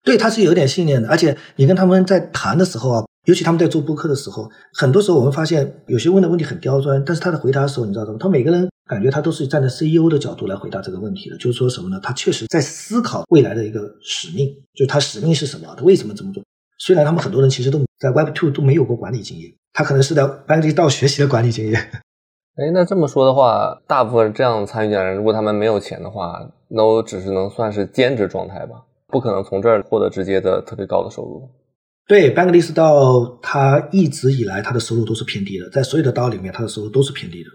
[0.05, 3.05] 对，他是有点信念的，而且你跟他们在谈的时候啊。
[3.25, 8.19] 尤其他们在做播客的时候，很多时候我们发现有些问的问题很刁钻，但是他的回答的时候，你知道吗？
[8.21, 11.99] 他每个人感觉他都是站在 CEO 的角度来回答这个问题的，就是说什么呢？
[12.03, 15.75] 他确实在思考未来的一个使命，就他使命是什么？
[15.75, 16.43] 他为什么这么做？
[16.79, 21.81] 虽然他们很多人其实都在 Web Two 都没有过管理经验，他可能是在 b a n d 到学习的管理经验。
[22.61, 28.83] 哎，那这么说的话，大部分这样参与进来的人，如果他们没有钱的话，那我只是能算是兼职状态吧，
[29.14, 31.48] 不可能从这儿获得直接的特别高的收入。
[32.09, 37.50] 对 b a n k l i s t 道，它一直以来它的收入都是偏低的，在所有的道里面，它的收入都是偏低的。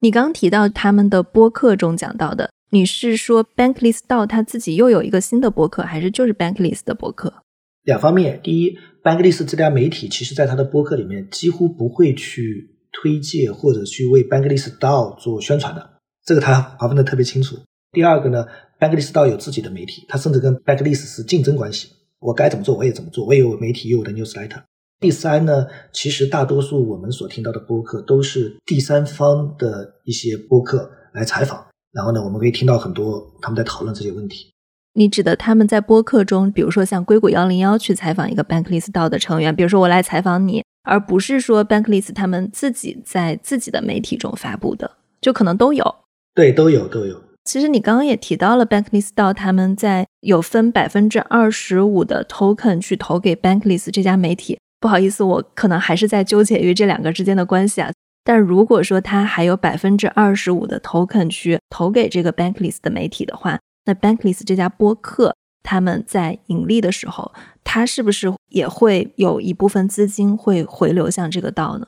[0.00, 6.68] 你刚提到他们的播客中讲到的，你是说 b a n k l i s t 道他自己又有一个新的播客，还是就是 b a n k l
[6.68, 7.34] i s t 的播客？
[7.82, 14.56] 两方面，第一 b a n k l i s t 这家媒体其实在它的播客里面几乎不会去推介或者去为 b a n k l i
[14.56, 17.56] s t 道做宣传的，这个他划分的特别清楚。
[17.92, 18.46] 第二个呢
[18.80, 20.94] b a n k l i s t 道有自己的媒体，它甚至跟 b a n k l i
[20.94, 21.90] s t 是竞争关系。
[22.18, 23.26] 我该怎么做，我也怎么做。
[23.26, 24.62] 我也有媒体，也有的 newsletter。
[24.98, 34.50] 第三呢，其实大多数我们所听到的播客都是第三方的一些播客来采访，然后呢，我们可以听到很多他们在讨论这些问题。
[34.94, 44.90] 你指的他们在播客中，比如说像硅谷幺零幺去采访一个 Bankless 道的成员，比如说我来采访你，而不是说 Bankless 他们自己在自己的媒体中发布的，
[45.20, 45.94] 就可能都有。
[46.34, 47.22] 对，都有，都有。
[47.44, 54.58] 其实你刚刚也提到了 Bankless 道他们在有分百分之二十五的 token 去投给 Bankless 这家媒体。
[54.78, 57.90] 不好意思，我可能还是在纠结于这两个之间的关系啊。
[58.22, 67.32] 但如果说他还有百分之二十五的 token 去投给这个 Bankless 的媒体的话，那 Bankless 这家播客他们在盈利的时候，
[67.64, 71.86] 他是不是也会有一部分资金会回流向这个道呢？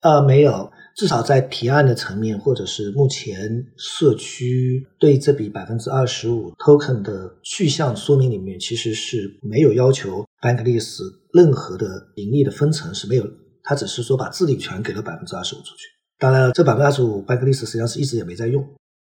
[0.00, 0.72] 呃，没有。
[0.96, 11.00] 至少在提案的层面，或者是目前社区对这笔百分之二十五 token 的去向说明里面，其实是没有要求 Bankless
[11.32, 13.26] 任何的盈利的分成是没有，
[13.62, 15.88] 他只是说把治理权给了百分之二十五出去。
[16.18, 18.64] 当然了，这百分之二十五 Bankless 实际上是一直也没在用，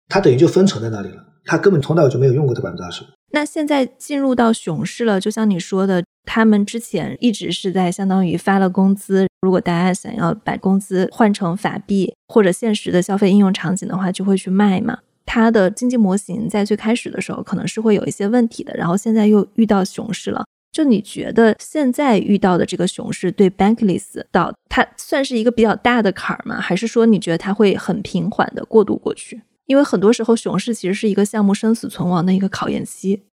[0.08, 3.08] 它等于就封存在那里了，它根本从来就没有用过这百分之二十五。
[3.32, 6.04] 那现在进入到熊市了，就像你说的。
[6.26, 15.00] 他们之前一直是在相当于发了工资，如果大家想要把工资换成法币或者现实的消费应用场景的话，就会去卖嘛。
[15.26, 20.46] 它的经济模型在最开始的时候可能是会有一些问题的，然后现在又遇到熊市了。
[20.72, 26.62] 就你觉得现在遇到的这个熊市对 Bankless 到它算是一个比较大的坎儿吗？
[26.62, 29.42] 还是说你觉得它会很平缓的过渡过去？
[29.70, 33.28] 因为很多时候熊市其实是一个项目生死存亡的一个考验期。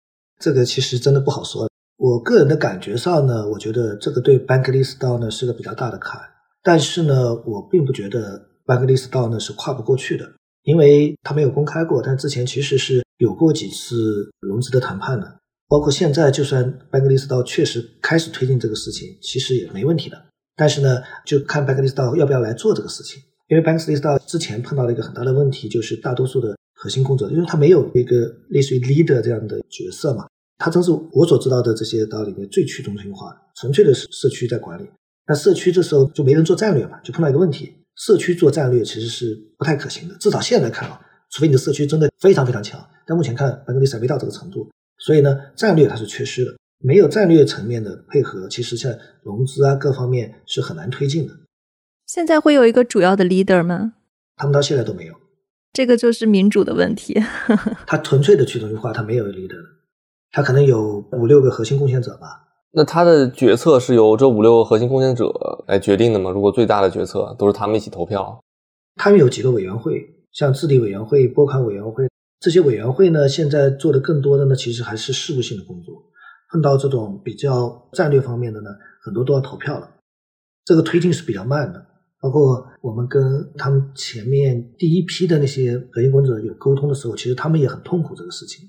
[0.41, 1.69] 这个其实真的不好说。
[1.99, 6.19] 我个人的感觉上呢，我觉得这个对 Bankless 道呢是个比较大的坎，
[6.63, 10.25] 但是呢，我并不觉得班克利斯道呢是跨不过去的，
[10.63, 15.37] 因为他没有公开过，但之前其实是有过几次融资的谈判的，
[15.69, 20.17] 包括现在，就算班克利斯道确实开始推进这个事情，其实也没问题的。
[20.57, 23.23] 但是呢，就看班克利斯道要不要来做这个事情，
[23.53, 30.27] 因为班克利斯道之前碰到了一个很大的问题，就是大多数的核心工作者，因为他没有一个类似于 leader 这样的角色嘛，
[30.57, 34.89] 他真是我所知道的这些道里面最去中心化，纯粹的是社区在管理。
[35.27, 40.99] 那社区这时候就没人做战略嘛，就碰到一个问题，社区做战略其实是不太可行的，至少现在看啊，
[41.33, 48.91] 除非你的社区真的非常非常强，但目前看班格利斯还没到这个程度，所以呢，战略它是缺失的，没有战略层面的配合，其实像
[49.23, 51.35] 融资啊各方面是很难推进的。
[52.15, 53.95] 现在会有一个主要的 leader 吗？
[54.37, 55.15] 他们到现在都没有，
[55.73, 57.19] 这个就是民主的问题。
[57.89, 59.57] 他纯粹的去中心化，他没有 leader，
[60.31, 62.27] 他可能有五六个核心贡献者吧。
[62.73, 65.33] 那他的决策是由这五六个核心贡献者
[65.67, 66.31] 来决定的吗？
[66.31, 68.39] 如果最大的决策都是他们一起投票，
[68.97, 72.07] 他们有几个委员会，像治理委员会、拨款委员会
[72.41, 73.27] 这些委员会呢？
[73.27, 75.95] 现在做的更多的呢，其实还是事务性的工作。
[76.51, 78.69] 碰到这种比较战略方面的呢，
[79.03, 79.89] 很多都要投票了，
[80.67, 81.87] 这个推进是比较慢的。
[82.23, 83.21] 包括我们跟
[83.59, 88.65] 他们前面第一批的那些核心工作者有沟通的时候，其实他们也很痛苦这个事情。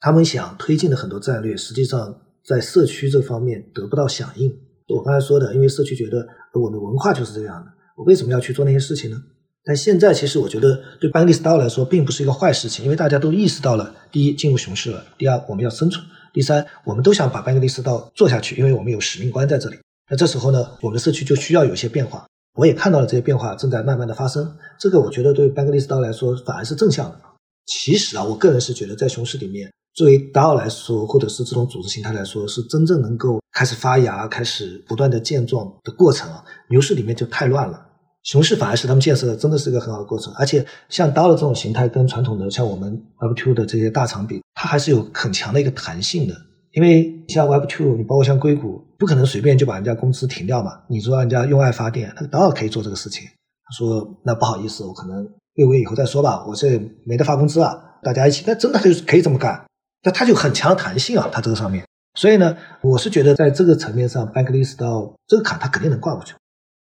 [0.00, 2.20] 他们想推进的很多战略，实际上。
[2.48, 4.48] 在社区这方面得不到响应，
[4.94, 9.20] 我刚才说的，因为社区觉得我的文化就是这样的，我为什么要去做那些事情呢？
[9.64, 19.76] 但现在其实我觉得对班克利斯道来说并不是一个坏事情，因为大家都意识到了，第一进入熊市了，第二我们要生存，第三我们都想把班克利斯道做下去，因为我们有使命观在这里。
[20.08, 22.24] 那这时候呢，我们的社区就需要有一些变化，
[22.56, 27.20] 我也看到了这些变化正在慢慢的发生，这个我觉得对班克利斯道来说反而是正向的。
[27.66, 29.70] 其实啊，我个人是觉得在熊市里面。
[29.94, 36.44] 作为 DAO 来说，或者是这种组织形态来说，是真正能够开始发芽、开始不断的健壮的过程啊。
[36.68, 37.80] 牛市里面就太乱了，
[38.22, 40.30] 熊市反而是他们建设的，真的是一个很好的过程。
[40.34, 46.34] 而且像 DAO 的这种形态，跟传统的像我们 Web2 的这些大厂比，它还是有很强的一个弹性的。
[46.76, 50.82] 因为像 Web Two，你包括像硅谷，不可能随便就把人家公司停掉嘛。
[50.88, 53.26] 你说人家用爱发电，那个 DAO 可以做这个事情。
[53.64, 59.64] 他说：“那不好意思，我可能六个月以后再说吧，我这没得发工资啊，大家一起，那真的就是可以这么干。”
[60.04, 66.34] 那他就很强弹性啊，他这个上面，所以呢，我是觉得在这个层面上，Bankless 到这个坎，他肯定能挂过去。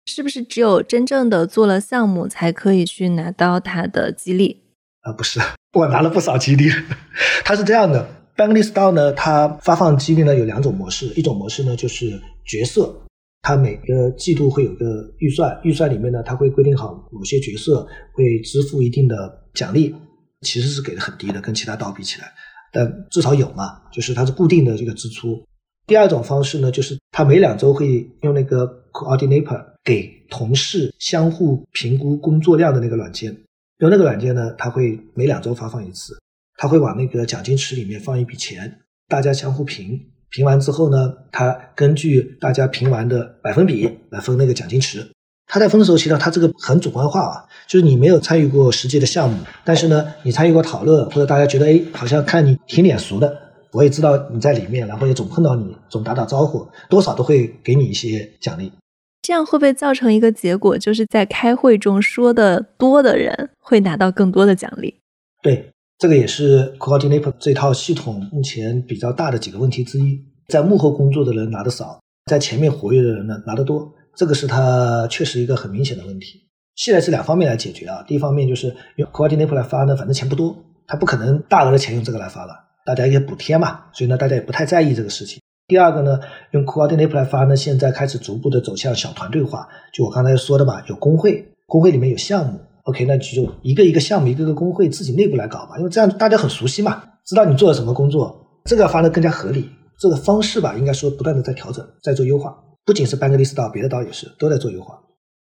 [0.06, 4.62] 是不是只有真正的做了项目，才可以去拿到他的激励？
[5.02, 5.40] 啊，不是，
[5.74, 6.70] 我拿了不少激励。
[7.44, 8.08] 他是这样的
[8.46, 12.94] ，Bankless 到呢，它发放激励呢有两种模式，一种模式呢就是角色，
[13.42, 19.94] 它每个季度会有个预算，预算里面呢，它会规定好某些角色会支付一定的奖励，
[20.40, 22.32] 其实是给的很低的，跟其他道比起来。
[22.72, 25.42] 但至少有嘛，就是它是固定的这个支出。
[25.86, 33.36] 第二种方式呢，就是他每两周会用那个 Coordinator 给同事相互评估工作量的那个软件，
[33.78, 36.14] 用那个软件呢，它会每两周发放一次，
[36.56, 40.00] 他会往那个奖金池里面放一笔钱，大家相互评，
[40.30, 45.06] 评完之后呢，他根据大家评完的百分比来分那个奖金池。
[45.46, 53.36] 他在分的时候，其实他这个很主观化啊，就是你没有参与过实际的项目，但是呢，你参与过讨论，或者大家觉得，哎，好像看你挺脸熟的，
[53.70, 58.72] 我也知道你在里面，然后也总碰到你，总打打招呼，多少都会给你一些奖励。
[59.20, 65.00] 这样会不会造成一个结果，就是在开会中说的多的人会拿到更多的奖励？
[65.42, 65.71] 对，
[66.02, 73.88] 这个也是 Coordinator 这套系统目前比较大的几个问题之一，在幕后工作的人拿的少，在前面活跃的人呢拿得多。
[74.16, 76.40] 这个是它确实一个很明显的问题，
[76.74, 78.04] 现在是两方面来解决啊。
[78.04, 80.56] 第一方面就是用 Coordinator 来发呢，反正钱不多，
[80.88, 82.52] 他不可能大额的钱用这个来发了，
[82.84, 85.40] 大家也补贴嘛，所以呢，大家也不太在意这个事情。
[85.68, 86.18] 第二个呢，
[86.50, 99.68] 用 Coordinator 来发呢，现在开始逐步的走向小团队化，就我刚才说的嘛，有工会，工会里面有项目，OK，那就一个一个项目，一个个工会自己内部来搞吧，因为这样大家很熟悉嘛，知道你做了什么工作，这个发的更加合理。
[99.98, 102.56] 这个方式吧，应该说不断的在调整，在做优化。
[102.84, 104.98] 不仅是班格利斯岛，别的岛也是都在做优化。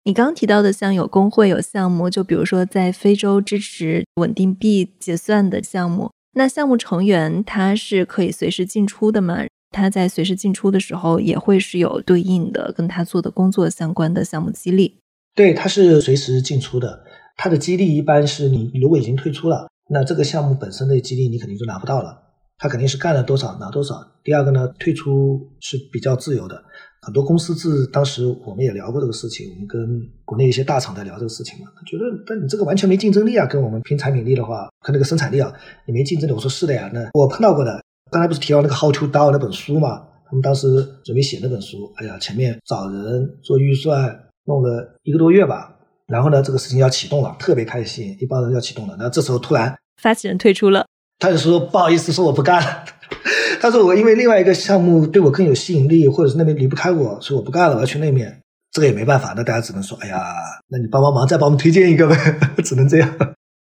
[0.04, 9.46] 你刚提到的，像有工会、有项目，就比如说在非洲支持稳定币结算的项目，那项目成员他是可以随时进出的吗？
[9.70, 14.98] 他在随时进出的时候，也会是有对应的跟他做的工作相关的项目激励。
[15.34, 17.03] 对，他是随时进出的。
[17.36, 22.20] 他的激励一般是你如果已经退出了，那这个项目本身的激励你肯定就拿不到了。
[22.56, 24.00] 他肯定是干了多少拿多少。
[24.22, 26.62] 第二个呢，退出是比较自由的。
[27.02, 35.52] 很多公司自当时我们也聊过这个事情，我们跟国内一些大厂在聊这个事情嘛，他觉得，但你这个完全没竞争力啊，跟我们拼产品力的话，跟那个生产力啊，
[35.86, 36.32] 你没竞争力。
[36.32, 37.82] 我说是的呀，那我碰到过的。
[38.10, 40.02] 刚才不是提到那个 How to Do 那本书嘛？
[40.24, 40.68] 他们当时
[41.04, 45.73] 准备写那本书，哎呀，前面找人做预算，弄了一个多月吧。
[46.06, 48.96] 然后呢，这个事情要启动了，特别开心，一帮人要启动了。
[48.98, 50.86] 那这时候突然发起人退出了，
[51.18, 52.84] 他就说不好意思，说我不干了。
[53.60, 58.40] 他说我因为另外一个项目对我更有吸引力，或者是那边离不开我，所以我不干了，我要去那边。
[58.70, 60.20] 这个也没办法，那大家只能说，哎呀，
[60.68, 62.16] 那你帮帮忙，再帮我们推荐一个呗，
[62.64, 63.16] 只能这样。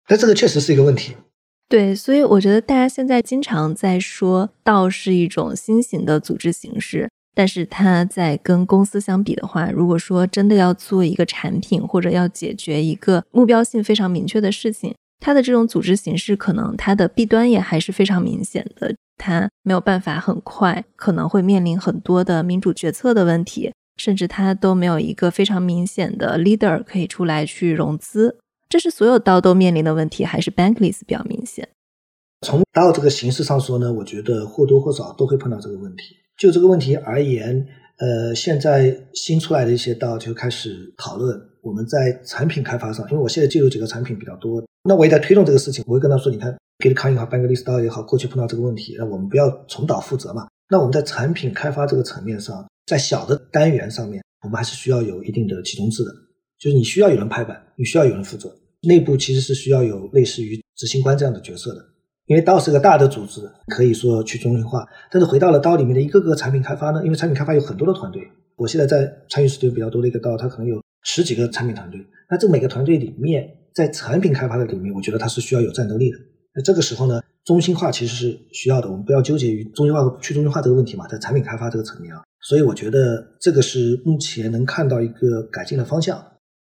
[0.09, 1.15] 但这个确实是一个问题。
[1.69, 23.73] 对，所以我觉得大家现在经常在说道是一种新型的组织形式，但是它在跟公司相比的话，如果说真的要做一个产品或者要解决一个目标性非常明确的事情，它的这种组织形式可能它的弊端也还是非常明显的，它没有办法很快，可能会面临很多的民主决策的问题。
[23.99, 31.69] 甚至他都没有一个非常明显的 leader 可以出来去融资，这是所有刀都面临的问题，还是 Bankless 比较明显？
[32.41, 36.17] 从刀这个形式上说呢，我觉得或多或少都会碰到这个问题。
[36.37, 37.67] 就这个问题而言，
[37.99, 45.85] 呃，现在新出来的一些刀就开始讨论我们在产品开发上，因为我现在接入几个产品比较多，那我也在推动这个事情。
[45.87, 50.49] 我会跟他说，你看，GitKan 也好，Bankless 刀也好，过去碰到这个问题，那我们不要重蹈覆辙嘛。
[50.69, 52.67] 那我们在产品开发这个层面上。
[52.85, 56.11] 在小的单元上面，我们还是需要有一定的集中制的，
[56.59, 58.53] 就是你需要有人拍板，你需要有人负责。
[58.83, 61.87] 内部其实是需要有类似于执行官这样的角色的，
[62.33, 64.89] 因为刀是个大的组织，可以说去中心化。
[65.11, 68.23] 但是回到了刀里面的一个个产品开发呢，因为产品开发有很多的团队，
[68.57, 72.01] 我现在在参与时间比较多的一个刀，它可能有十几个产品团队。
[72.31, 76.17] 那这每个团队里面，在产品开发的里面，我觉得它是需要有战斗力的。
[76.55, 82.23] 那这个时候呢，中心化其实是需要的，我们不要纠结于中心化和去中心化这个问题嘛，在产品开发这个层面啊。
[82.41, 86.19] 所以我觉得这个是目前能看到一个改进的方向。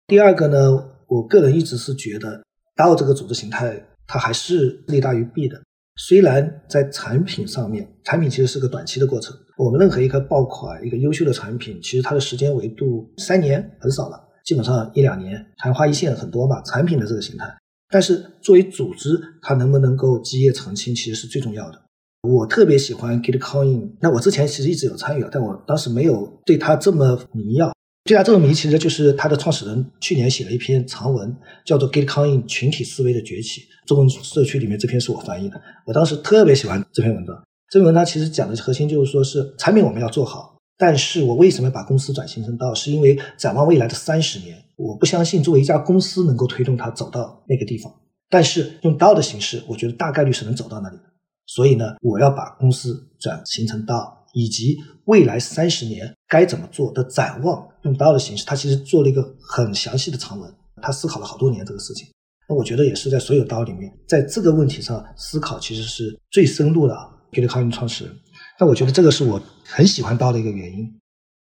[0.07, 2.43] 第二个呢，我个人一直是觉得
[2.75, 3.81] DAO 这个组织形态
[4.11, 5.57] 它还是利大于弊的。
[5.95, 9.33] 虽然在产品上面，产品其实是个短期的过程。
[9.57, 16.61] 我们任何一个爆款、一个优秀的产品，其实它的时间维度三年很少了，基本上一两年，昙花一现很多嘛。
[16.63, 17.45] 产品的这个形态，
[17.89, 21.81] 但是作为组织，它能不能够基业长青，其实是最重要的。
[22.27, 27.71] 我特别喜欢 Gitcoin，那我之前其实一直有参与，但我当时没有对它这么迷啊。
[28.03, 35.61] 这家这么迷，其实就是他的创始人去年写了一篇长文，叫做《Gitcoin 群体思维的崛起》，中文社区里面这篇是我翻译的。
[35.85, 37.35] 我当时特别喜欢这篇文章。
[37.69, 42.73] 这篇文章其实讲的核心就是说是产品我们要做好，但是我为什么把公司转型成道？
[42.73, 47.93] 是因为展望未来的三十年，我不相信作为一家公司能够推动它走到那个地方，
[48.29, 51.03] 但是用道的形式，我觉得大概率是能走到那里的。
[51.45, 62.07] 所以呢，我要把公司转型成道，以及未来三十年该怎么做的展望，用刀的形式，他其实做了一个很详细的长文，他思考了好多年这个事情。
[62.49, 66.95] 那我觉得也是在所有刀里面，在这个问题上思考其实是最深入的。
[67.31, 68.13] Gitcoin 创始人，
[68.59, 70.99] 那我觉得这个是我很喜欢刀的一个原因。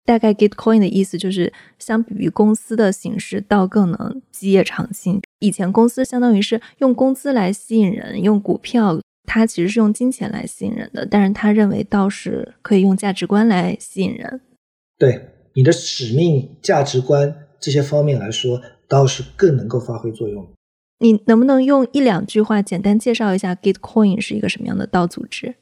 [0.05, 5.21] 大概 Gitcoin 的意思就是，相比于公司的形式，刀更能基业长青。
[5.39, 8.97] 以前公司相当于是用工资来吸引人，用股票。
[9.25, 14.41] 他其实是用金钱来吸引人的，但是他认为道是可以用价值观来吸引人。
[14.97, 20.47] 对你的使命、价值观这些方面来说，道是更能够发挥作用。
[20.99, 25.55] 你能不能用一两句话简单介绍一下 Gitcoin 是一个什么样的道组织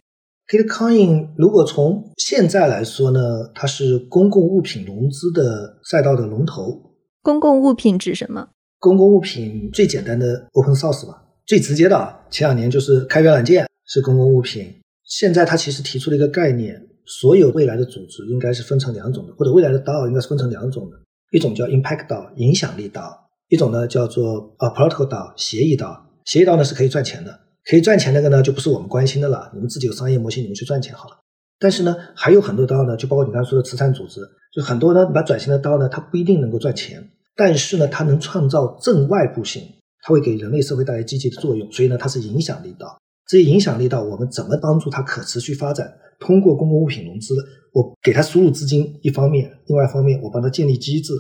[0.48, 6.92] ？Gitcoin 如果从现在来说呢，它是公共物品融资的赛道的龙头。
[7.24, 8.50] 公共物品指什么？
[8.80, 11.23] 公共物品最简单的 Open Source 吧。
[11.54, 14.74] 最直接的，前两年就是开源软件是公共物品。
[15.04, 20.98] 现在他其实提出了一个概念，所有未来的组织应该是分成两种的，或者未来的道应该是分成两种的，
[21.30, 26.10] 一种叫 Impact 道影响力道一种呢叫做啊 Protocol 道协议道。
[26.26, 27.40] 协议道呢是可以赚钱的，
[27.70, 31.18] 可以赚钱那个呢就不是我们关心的了，你们自己有商业模型，你们去赚钱好了。
[31.60, 34.22] 但是呢，还有很多道呢，就包括你刚才说的慈善组织，
[34.56, 39.62] 就很多呢把转型的道呢，它不一定能够赚钱，但是呢，它能创造正外部性。
[40.06, 43.00] 它会给人类社会带来积极的作用，所以呢，它是影响力道。
[43.26, 45.92] 这些影响力道，我们怎么帮助它可持续发展？
[46.20, 47.34] 通过公共物品融资，
[47.72, 51.14] 我给它输入资金，一方面，另外一方面，我帮它建立机制，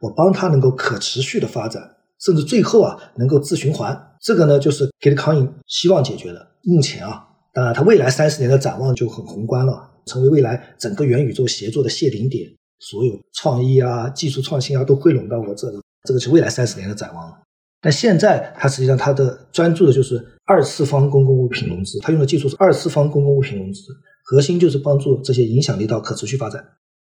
[0.00, 1.82] 我帮它能够可持续的发展，
[2.20, 4.00] 甚至最后啊，能够自循环。
[4.20, 6.48] 这个呢，就是 Gitcoin 希望解决的。
[6.62, 15.78] 目前啊，当然，它未来三十年的展望就很宏观了，成为未来整个元宇宙协作的谢顶点，所有创意啊、技术创新啊，都汇拢到我这里。
[16.04, 17.36] 这个是未来三十年的展望。
[17.80, 23.82] 但现在，它实际上它的专注的就是二次方公共物品融资，它用的技术是二次方公共物品融资，
[24.24, 26.64] 核心就是帮助这些影响力到可持续发展。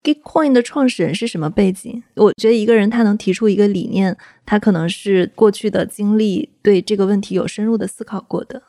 [0.03, 2.03] Gitcoin 的创始人是什么背景？
[2.15, 8.63] 我觉得一个人他能提出一个理念，他可能是过去的经历对这个问题有深入的思考过的。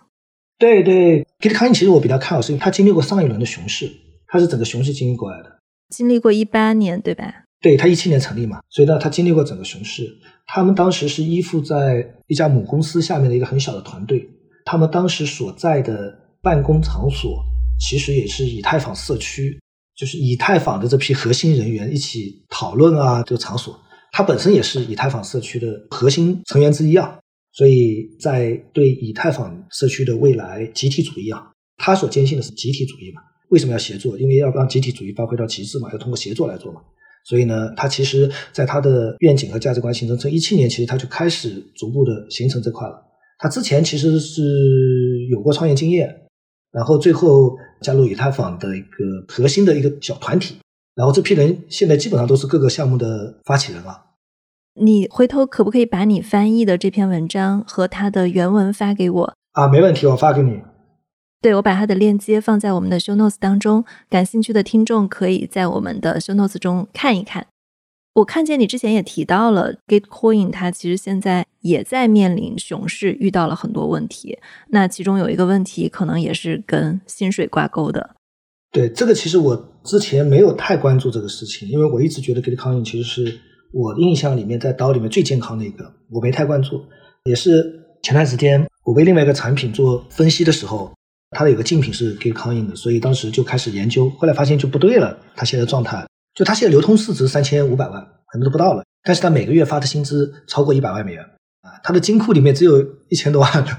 [0.60, 3.88] 对对，Gitcoin 其实我比较看好，是因为他经历过上一轮的熊市，
[4.28, 7.44] 他是整个熊市经历过来的，经历过一八年，对吧？
[7.62, 10.18] 对他一七年成立嘛，所以呢，他经历过整个熊市。
[10.48, 14.28] 他们当时是依附在一家母公司下面的一个很小的团队，
[14.66, 17.44] 他们当时所在的办公场所
[17.80, 19.60] 其实也是以太坊社区，
[19.96, 23.78] 就是以太坊的这批核心人员一起讨论啊，这个场所，
[24.12, 27.20] 它本身也是以太坊社区的核心成员之一啊。
[27.54, 33.22] 所以在对以太坊社区的未来集体主义啊，他所坚信的是集体主义嘛？
[33.50, 34.18] 为什么要协作？
[34.20, 36.82] 因为要让集体主义发挥到极致嘛，要通过协作来做嘛。
[37.28, 43.04] 所以呢，他其实在他的愿景和价值观形成，从一七年其实他就开始逐步的形成这块了。
[43.38, 44.42] 他之前其实是
[45.30, 46.22] 有过创业经验，
[46.72, 48.88] 然后最后加入以太坊的一个
[49.28, 50.56] 核心的一个小团体，
[50.96, 54.06] 然后这批人现在基本上都是各个项目的发起人了。
[54.80, 59.34] 你回头可不可以把你翻译的这篇文章和它的原文发给我？
[59.52, 60.62] 啊，没问题，我发给你。
[61.40, 67.46] 对，我把它的链接放在我们的 show notes 当中，感兴趣的听众可以在我们的 show notes 中看一看。
[68.16, 74.40] 我看见你之前也提到了 Gitcoin，它其实现在也在面临熊市，遇到了很多问题。
[74.70, 78.16] 那其中有一个问题，可能也是跟薪水挂钩的。
[78.72, 83.40] 对，这个其实我之前没有太关注这个事情，因为我一直觉得 Gitcoin 其实是
[83.72, 86.84] 我印象里面在刀里面最健康的一个，我没太关注。
[87.26, 90.92] 也是前段时间我为另外一个产品做分析的时候。
[91.32, 95.18] 它的有个竞品是 Gitcoin 的，所以当时就开始研究，后来发现就不对了。
[95.36, 98.84] 它现在状态，就它现在流通市值三千五百万，可能都不到了。
[99.04, 101.24] 但是它每个月发的薪资超过一百万美元
[101.62, 103.72] 啊，它的金库里面只有一千多万的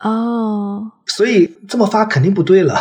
[0.00, 2.78] 哦，所以这么发肯定不对了。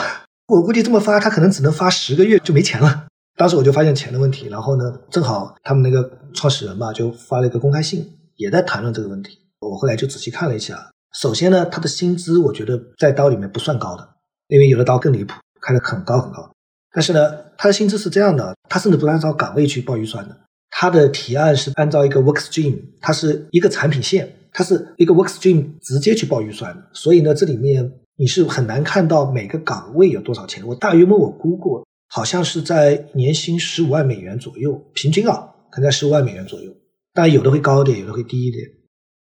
[0.47, 3.07] 我估计这么发，他可能只能发十个月就没钱了。
[3.37, 8.05] 当时我就发现钱的问题，然后呢，正好他们那个创始人嘛，就发了一个公开信，
[8.35, 9.39] 也在谈论这个问题。
[9.59, 14.09] 我后来就仔细看了一下，首先呢，他的薪资我觉得在刀里面不算高的。
[14.53, 16.53] 因为有的刀更离谱，开的很高很高，
[16.93, 17.19] 但是呢，
[17.57, 30.63] 他的薪资是这样的，他甚至不按照岗位去报预算的，他的提案是按照一个 work stream，它是一个产品线，它是一个 work stream 直接去报预算的，所以呢，这里面你是很难看到每个岗位有多少钱。
[30.67, 36.71] 我大约摸我估过，好像是在年薪十五万美元左右，平均啊，可能在十五万美元左右，
[37.11, 38.63] 但有的会高一点，有的会低一点。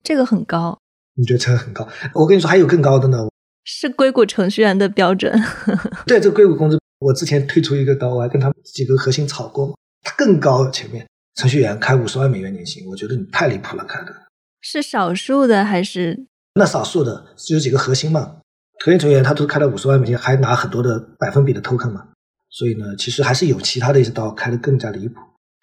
[0.03, 0.79] 这个很高，
[1.15, 1.87] 你觉得这个很高？
[2.15, 3.29] 我跟你说，还有更高的呢。
[3.65, 5.33] 是硅谷程序员的标准。
[6.07, 10.69] 对，这硅谷工资，我之前推出一个刀，我还跟他们几个核心吵过，他更高。
[10.71, 11.07] 前面
[11.37, 14.15] 程序员开五十万美元年薪，我觉得你太离谱了，开的。
[14.61, 16.27] 是少数的还是？
[16.55, 18.37] 那少数的，只有几个核心嘛。
[18.85, 22.09] 核心成员他都开了五十万美金，还拿很多的百分比的 token 嘛。
[22.49, 25.15] 所以呢，其实还是有其他的一些刀开的更加离谱。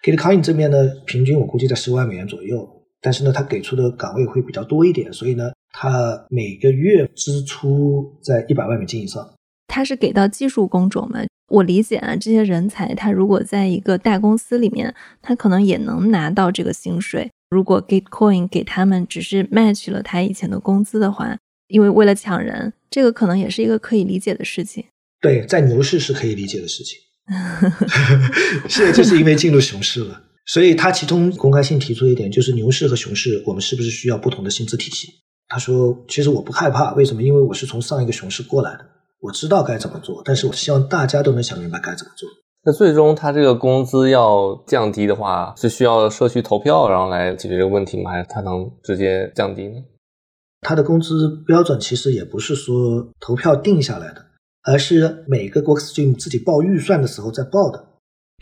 [0.02, 2.66] Gitcoin 这边呢，平均我估计在十万美元左右，
[3.00, 5.50] 但是呢，他给出的岗位会比较多一点，所以呢。
[5.72, 9.34] 他每个月支出在一百万美金以上。
[9.66, 11.20] 他是给到技术工种吗？
[11.48, 17.30] 我理解啊，这些人才他如果在一个大公司里面，他可能也能拿到这个薪水。
[17.50, 21.38] 如果 Gitcoin 给他们只是 match 了他以前的工资的话，
[21.68, 24.84] 因为为了抢人，这个可能也是一个可以理解的事情。
[25.20, 26.98] 对，在牛市是可以理解的事情。
[28.68, 35.08] 现在就是因为进入熊市了，所以他其中公开性提出一点，就是牛市和熊市，我们是不是需要不同的薪资体系？
[35.48, 37.22] 他说：“其实我不害怕，为什么？
[37.22, 38.84] 因为我是从上一个熊市过来的，
[39.20, 40.20] 我知道该怎么做。
[40.24, 42.28] 但是我希望大家都能想明白该怎么做。
[42.64, 48.10] 那最终他这个工资要降低的话，是需要社区投票，然后来解决这个问题吗？
[48.10, 49.76] 还是他能直接降低呢？
[50.60, 54.26] 他的工资标准其实也不是说投票定下来的，
[54.64, 57.86] 而是每个 Workstream 自己报预算的时候再报的。”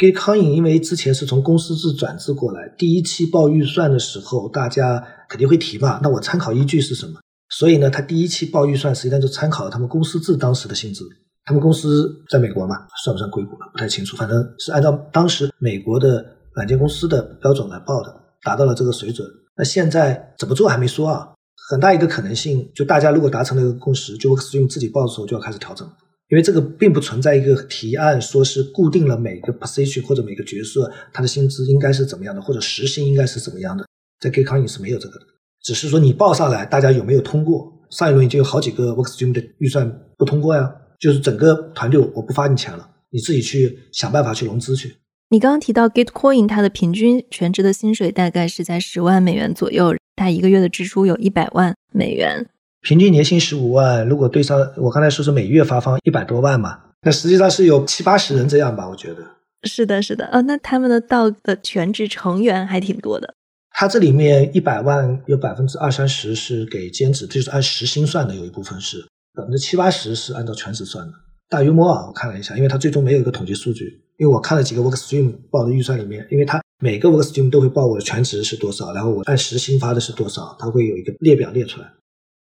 [0.03, 6.01] Gitcoin 因为之前是从公司制转制过来，第一期报预算的时候，大家肯定会提吧。
[6.03, 7.21] 那我参考依据是什么？
[7.49, 11.05] 所以呢，他第一期报预算实际上就参考了他们公司制当时的薪资。
[11.45, 12.75] 他们公司在美国嘛，
[13.05, 13.69] 算不算硅谷了？
[13.73, 16.25] 不太清楚，反正是按照当时美国的
[16.55, 18.13] 软件公司的标准来报的，
[18.43, 19.27] 达到了这个水准。
[19.57, 21.29] 那现在怎么做还没说啊？
[21.71, 25.89] 很大一个可能性，就大家如果达成了一个共识，就 Workstream 自己报的时候就要开始调整。
[26.29, 33.86] 因为这个并不存在一个提案，说是固定了每个 position 或者每个角色他的薪资应该是怎么样的，或者时薪应该是怎么样的，
[34.21, 35.27] 在 Gitcoin 是没有这个的，
[35.63, 37.73] 只是说你报上来，大家有没有通过？
[37.91, 39.89] 上一轮已经有好几个 Workstream 的预算
[40.19, 44.97] 不通过呀，就是整个团队我不发你钱了，你自己去想办法去融资去。
[45.31, 52.47] 你刚刚提到 Gitcoin 它的平均全职的薪水大概是在十万美元左右，它一个月的支出有一百万美元。
[52.83, 58.89] 平均年薪十五万，如果对上我刚才说是每月发放一百多万嘛，那实际上是有七八十人这样吧？
[58.89, 59.19] 我觉得
[59.63, 63.35] 是的，是的，呃，那他们的到的全职成员还挺多的。
[63.79, 71.13] 他这里面一百万有百分之二三十是给兼职，就是按时薪算的，有一部分是百分之七八十是按照全职算的。
[71.51, 81.93] 大约摸啊，我看了一下，因为它最终没有一个统计数据，因为我看了几个 Workstream 报的预算里面，因为它每个 Workstream 都会报我的全职是多少，然后我按时薪发的是多少，它会有一个列表列出来。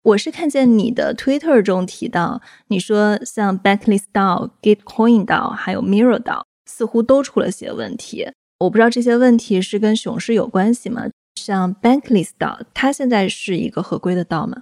[0.03, 8.29] 我是看见你的 Twitter 中提到，你说像 Bankless DAO、Gitcoin DAO 还有 Mirror DAO 似乎都出了些问题，
[8.59, 11.09] 我不知道这些问题是跟熊市有关系吗？
[11.35, 14.57] 像 Bankless 道它现在是一个合规的道吗？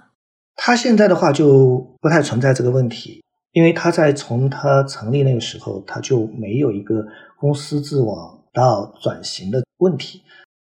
[0.55, 3.23] 它现在的话就不太存在这个问题。
[3.53, 7.05] 因为它在从它成立那个时候，它就没有一个
[7.39, 10.23] 公司自往到转型的问题。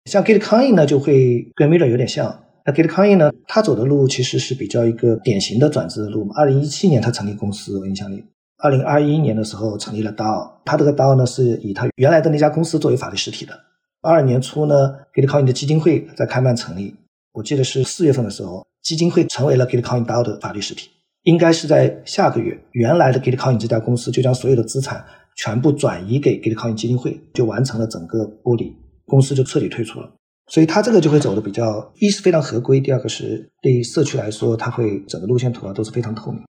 [0.06, 2.44] 像 Gitcoin 呢，就会跟 Miller 有点像。
[2.66, 6.34] 那 Gitcoin 呢，他走的路其实是比较一个典型的转制的路嘛。
[6.38, 8.24] 二零一七年他成立公司，我印象里，
[8.58, 10.50] 二零二一年的时候成立了 DAO。
[10.66, 13.54] 他这个 DAO 呢，是以他原来的那家公司作为法律实体的。
[14.02, 16.96] 二二年初呢，Gitcoin 的基金会在开曼成立，
[17.34, 20.90] 我记得是四月份的时候，基金会成为了 Gitcoin DAO 的法律实体。
[21.24, 25.04] 应该是在下个月，原来的 Gitcoin 这家公司就将所有的资产
[25.36, 28.74] 全部转移给 Gitcoin 基金会，就完成了整个剥离，
[29.06, 30.10] 公司就彻底退出了。
[30.50, 36.42] 所以它这个就会走的比较，一是非常合规，第二个是对于社区来说，它会整个路线图啊都是非常透明。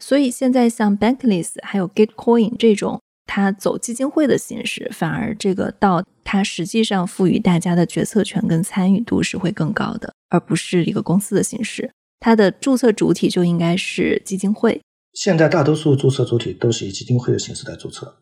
[0.00, 11.90] 所以现在像 Bankless 还有 Gitcoin 这种，它走基金会的形式，反而这个到它实际上赋予大家的决策权跟参与度是会更高的，而不是一个公司的形式。
[12.20, 14.80] 它的注册主体就应该是基金会。
[15.14, 18.18] 现在大多数注册主体都是以基金会的形式来注册。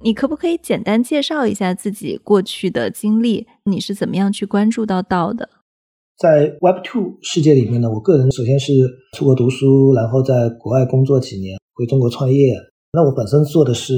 [0.00, 3.48] 你可不可以简单介绍一下自己过去的经历？
[3.64, 5.50] 你是怎么样去关注到道的？
[6.18, 8.72] 在 Web Two 世界里面呢，我个人首先是
[9.16, 12.56] 出国读书，然后在国外工作几年，回中国创业。
[12.92, 13.94] 那我本身做的是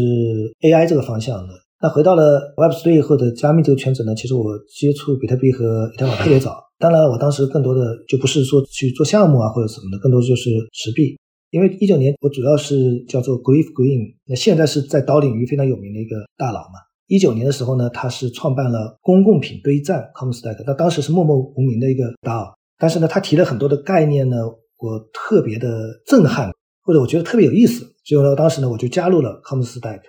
[0.60, 1.54] AI 这个方向的。
[1.80, 4.14] 那回到了 Web3 或者加密这个圈子呢？
[4.14, 6.58] 其实我接触比特币和以太坊特别早。
[6.78, 11.16] 当然，我当时更多的就不是说去做项目啊或者什么的，更多就是持币。
[11.50, 16.84] 因为一九年我主要是叫做 Griff Green，那现在是在 DAO 领域非常有名的一个大佬嘛。
[17.10, 22.54] 一九年的时候呢，他是创办了公共品堆栈 CommStack，他当时是默默无名的一个 DAO。
[22.78, 24.36] 但是呢，他提了很多的概念呢，
[24.78, 26.52] 我特别的震撼，
[26.84, 30.00] 或者我觉得特别有意思，所以呢，当时呢我就加入了 CommStack。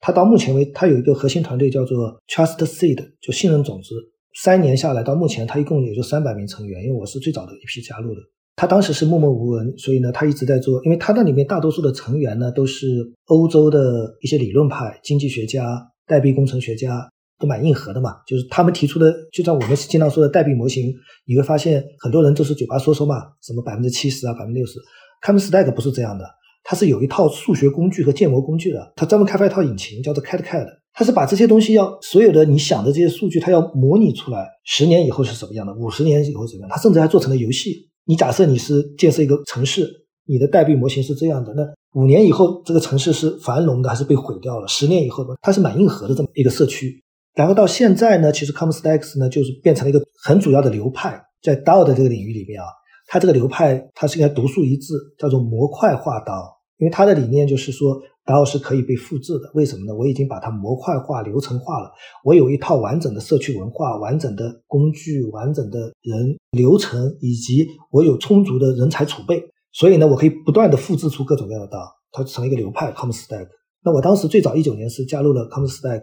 [0.00, 3.94] 他到目前为止，他有一个核心团队叫做 Trust Seed，就信任种子。
[4.42, 8.20] 三年下来，到目前他一共也就三百名成员，因为我是最早的一批加入的。
[8.56, 10.84] 他当时是默默无闻，所以呢，他一直在做。
[10.84, 15.64] 因为他那里面大多数的成员呢，都是欧洲的一些理论派、经济学家、
[16.08, 18.16] 代币工程学家，都蛮硬核的嘛。
[18.26, 20.92] 就是他们提出的，就像我们经常说的代币模型，
[21.26, 24.80] 你会发现很多人都是嘴巴说说嘛，什么百分之七十啊，百分之六十。
[25.24, 26.24] c o m Stack 不是这样的。
[26.64, 30.66] 它是有一套数学工具和建模工具的，它专门开发一套引擎，叫做 CAD-CAD。
[30.92, 36.70] 它是把这些东西要所有的你想的这些数据，它要模拟出来，十年以后是什么样的，五十年以后怎么样？
[36.70, 37.88] 它甚至还做成了游戏。
[38.04, 39.88] 你假设你是建设一个城市，
[40.26, 41.62] 你的代币模型是这样的，那
[41.94, 44.68] 五年以后这个城市是繁荣的还是被毁掉了？
[44.68, 45.34] 十年以后呢？
[45.40, 47.02] 它是蛮硬核的这么一个社区。
[47.34, 52.66] 然后到现在呢，其实 ComStacks 呢就是变成了一个很主要的流派，在 DAO 的这个领域里面啊，
[53.06, 56.58] 它这个流派它是应该独树一帜，叫做模块化 DAO。
[56.78, 59.50] 因为它的理念就是说，DAO 是可以被复制的。
[59.54, 59.92] 为什么呢？
[59.96, 61.90] 我已经把它模块化、流程化了。
[62.24, 69.42] 我有一套完整的社区文化、完整的工具、完整的人流程，以及我有充足的人才储备。
[69.72, 72.90] 所以呢，我可以不断的复制出各种各样的 DAO，它成一个流派。
[72.92, 73.48] ComStack。
[73.84, 76.02] 那我当时最早一九年是加入了 ComStack，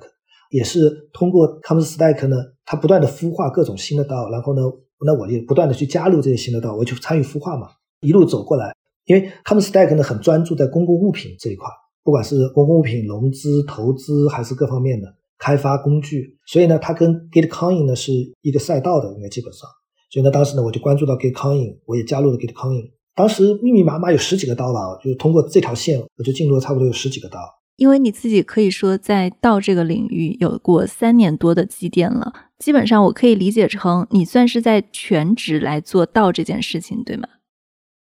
[0.50, 4.62] 也是通过 ComStack 呢，它不断的孵化各种新的 DAO，然后呢，
[5.06, 7.68] 那我也不断的去加入这些新的 DAO，我去参与孵化嘛，
[8.02, 8.74] 一路走过来。
[9.06, 11.68] 因为 ComStack 呢很专注在公共物品这一块，
[12.04, 18.12] 不管是公共物品融资、投资还是各方面的开发工具，所以呢，它跟 Gitcoin 呢是
[18.42, 19.68] 一个赛道的，应该基本上。
[20.12, 22.92] 所以呢，当时呢我就关注到 Gitcoin，我也加入了 Gitcoin。
[23.16, 27.40] 当时密密麻麻有十几个刀吧，就是通过这条线，我就进入了差不多有十几个刀。
[27.78, 37.28] 因为你自己可以说在道这个领域有过三年多的积淀了，基本上我可以理解成你算是在全职来做道这件事情，对吗？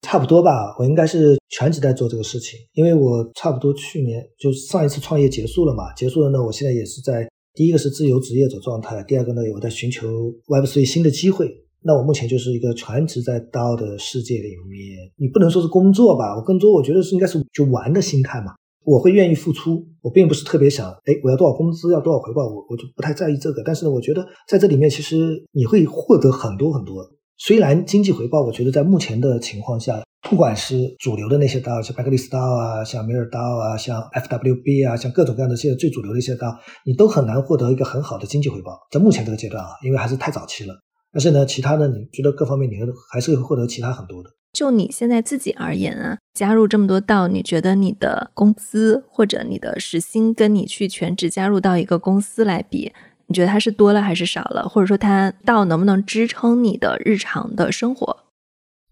[0.01, 10.09] 差不多吧，我应该是全职在做这个事情，因为我差不多去年就上一次创业结束了嘛，结束了呢，我现在也是在第一个是自由职业者状态，第二个呢，我在寻求
[10.47, 11.60] Web3 新的机会。
[11.83, 18.53] 那我目前就是一个全职在刀的世界里面，你不能说是工作吧，我更多我觉得是应该是就玩的心态嘛，
[18.85, 27.03] 我会愿意付出，我并不是特别想，哎，我要多少工资，要多少回报，我我就不太在意这个，但是呢，我觉得在这里面其实你会获得很多很多。
[27.37, 36.55] 虽然经济回报，我觉得在目前的情况下，不管是主流的那些刀像 Backlist DAO 啊，像 Mirror DAO 啊，像 FWB 啊，像各种各样的现在最主流的一些刀
[36.85, 38.77] 你都很难获得一个很好的经济回报。
[38.91, 40.75] 在目前这个阶段啊，因为还是太早期了。
[41.11, 42.75] 但是呢，其他的你觉得各方面你
[43.11, 44.29] 还是会获得其他很多的。
[44.53, 52.91] 就你现在自己而言啊，加入这么多道，你觉得你的工资或者你的时薪跟你去全职加入到一个公司来比，
[53.27, 54.67] 你觉得它是多了还是少了？
[54.67, 58.25] 或者说它道能不能支撑你的日常的生活？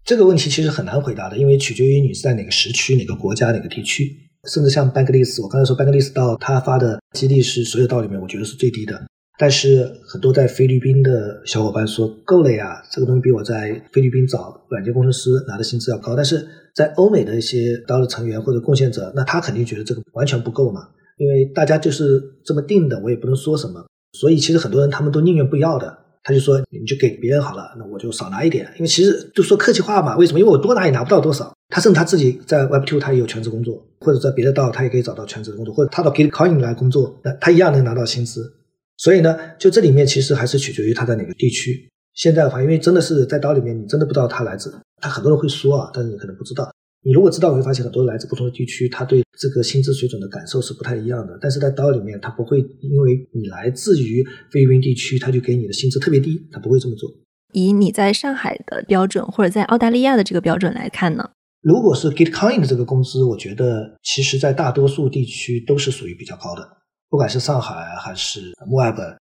[0.02, 4.16] 这个问题其实很难回答的，因为取决于你是在哪个时区、哪个国家、哪个地区，
[4.50, 9.06] 甚至像 Bankless，我刚才说 Bankless 道他发的激励是所有道里面我觉得是最低的。
[9.40, 16.14] 但是很多在菲律宾的小伙伴说够了呀，这个东西比我在菲律宾找软件工程师拿的薪资要高。
[16.14, 20.86] 但是在欧美的一些刀的成员或者贡献者，那他肯定觉得这个完全不够嘛，
[21.16, 23.82] 因为大家就是这么定的，我也不能说什么。
[24.12, 28.66] 所以其实很多人他们都宁愿不要的，他就说你就给别人好了，那我就少拿一点。
[28.76, 30.38] 因为其实就说客气话嘛，为什么？
[30.38, 31.50] 因为我多拿也拿不到多少。
[31.70, 38.52] 他甚至他自己在 Web Two 他也有全职工作，或者在别的道他也可以找到全职的工作，或者他到 Gitcoin 来工作，那他一样能拿到薪资。
[39.00, 41.88] 所以呢，就这里面其实还是取决于他在哪个地区。
[42.12, 44.70] 现在的话，因为真的是在刀里面，你真的不知道他来自，
[45.00, 46.70] 他很多人会说啊，但是你可能不知道。
[47.02, 51.38] 你如果知道，你会发现很多来自不同的地区，他对这个薪资水准的感受是不太一样的。
[51.40, 54.22] 但是在刀里面，他不会因为你来自于
[54.52, 57.10] 菲律宾地区，他就给你的薪资特别低，他不会这么做。
[57.54, 61.30] 以你在上海的标准，或者在澳大利亚的这个标准来看呢？
[61.62, 66.79] 如果是 Gitcoin 的这个工资，我觉得其实在大多数地区都是属于比较高的。
[67.10, 69.18] 不管是上海还是墨尔本，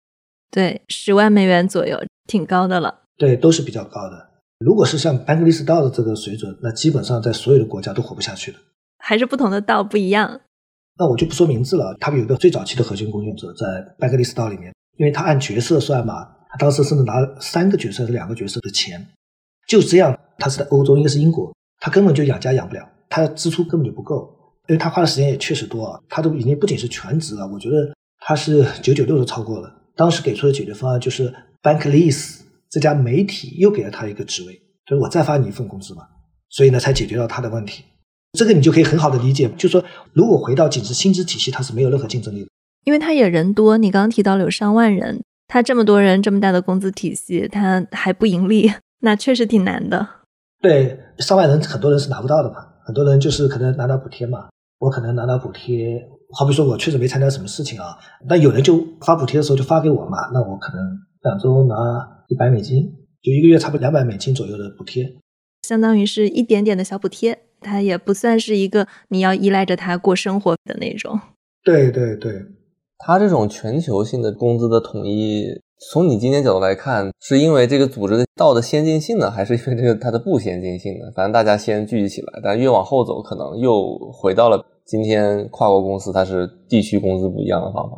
[0.51, 3.03] 对，十万美元左右，挺高的了。
[3.16, 4.28] 对，都是比较高的。
[4.59, 8.59] 如果是像 Bankless 道的这个水准，那基本上在所有的国家都活不下去的。
[8.99, 10.41] 还是不同的道不一样。
[10.99, 11.97] 那我就不说名字了。
[11.99, 13.66] 他们有一个最早期的核心贡献者在
[13.99, 19.09] Bankless 道里面，因为他按角色算嘛，他当时甚至拿三个角色、是两个角色的钱。
[19.66, 24.38] 就这样，他是在欧洲，应该是英国，他根本就养家养不了，他支出根本就不够。
[24.69, 29.75] 因为他花的时间也确实多啊，他都已经不仅是全职了，我觉得他是九九六都超过了。
[29.97, 32.41] 当时给出的解决方案就是 Bankless
[32.71, 34.53] 这家媒体又给了他一个职位，
[34.87, 36.03] 就是我再发你一份工资嘛，
[36.51, 37.83] 所以呢才解决到他的问题。
[38.39, 42.49] 这个你就可以很好的理解，就是说如果回到仅是薪资体系，它是没有任何竞争力的。
[42.85, 50.07] 因为他也人多，你刚刚提到了有上万人，他这么多人这么大的工资体系，他还不盈利，那确实挺难的。
[50.61, 54.49] 对，上万人很多人是拿不到的嘛，很多人就是可能拿到补贴嘛。
[54.79, 56.01] 我可能拿到补贴，
[56.39, 57.99] 好比说我确实没参加什么事情啊，
[58.29, 60.81] 那有人就发补贴的时候就发给我嘛，那我可能
[61.22, 61.74] 两周拿
[62.29, 62.85] 一百美金，
[63.22, 65.16] 就一个月差不多两百美金左右的补贴，
[65.62, 71.18] 相当于是一点点的小补贴，它也不算是一个你要依赖着它过生活的那种。
[71.64, 72.45] 对对对，
[72.99, 75.61] 它这种全球性的工资的统一。
[75.81, 81.07] 从你今天角度来看，是因为这个组织的道的先进性呢，还是因为这个它的不先进性呢？
[81.14, 87.97] 反正大家先聚集起来，但越往后走，可能又回到了今天跨国公司它是地区工资不一样的方法。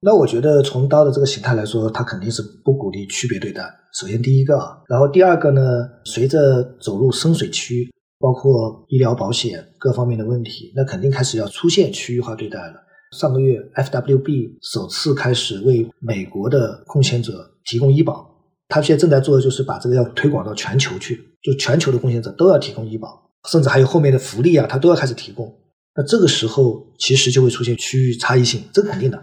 [0.00, 3.62] 那我觉得从刀的这个形态来说，它肯定是不鼓励区别对待。
[3.94, 4.58] 首先第一个，
[4.88, 5.62] 然后第二个呢，
[6.04, 12.74] 随着走入深水区，包括医疗保险各方面的问题，那肯定开始要出现区域化对待了。
[13.12, 18.28] 上个月，FWB 首次开始为美国的贡献者提供医保。
[18.68, 25.54] 他现在正在做的就是把这个要推广到全球去，就全球的贡献者都要提供医保，甚至还有后面的福利啊，他都要开始提供。
[25.94, 29.22] 那这个时候其实就会出现区域差异性，这肯定的。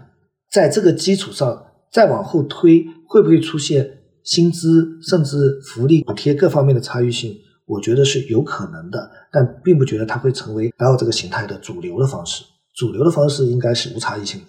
[0.52, 7.36] 在这个基础上再往后推，会不会出现薪资甚至福利补贴各方面的差异性？
[7.66, 12.44] 我觉得是有可能的，但并不觉得它会成为 l 这个形态的主流的方式。
[12.80, 14.40] 主流的方式应该是无差异性。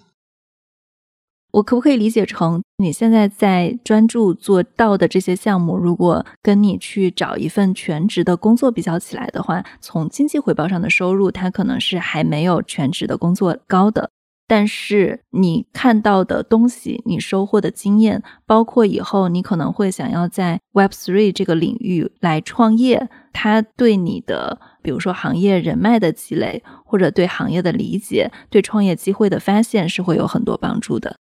[1.50, 14.08] 我可不可以理解成，你现在在专注做到的这些项目，如果跟你去找一份全职的工作比较起来的话，从经济回报上的收入，它可能是还没有全职的工作高的。
[14.46, 24.60] 但是你看到的东西，你收获的经验，包括以后你可能会想要在 Web Three 这个领域来创业，它对你的。
[24.82, 31.16] 比如说行业人脉的积累，或者对行业的理解，对创业机会的发现是会有很多帮助的。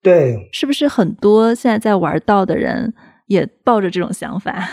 [0.00, 2.94] 对，是不是很多现在在玩道的人
[3.26, 4.70] 也抱着这种想法？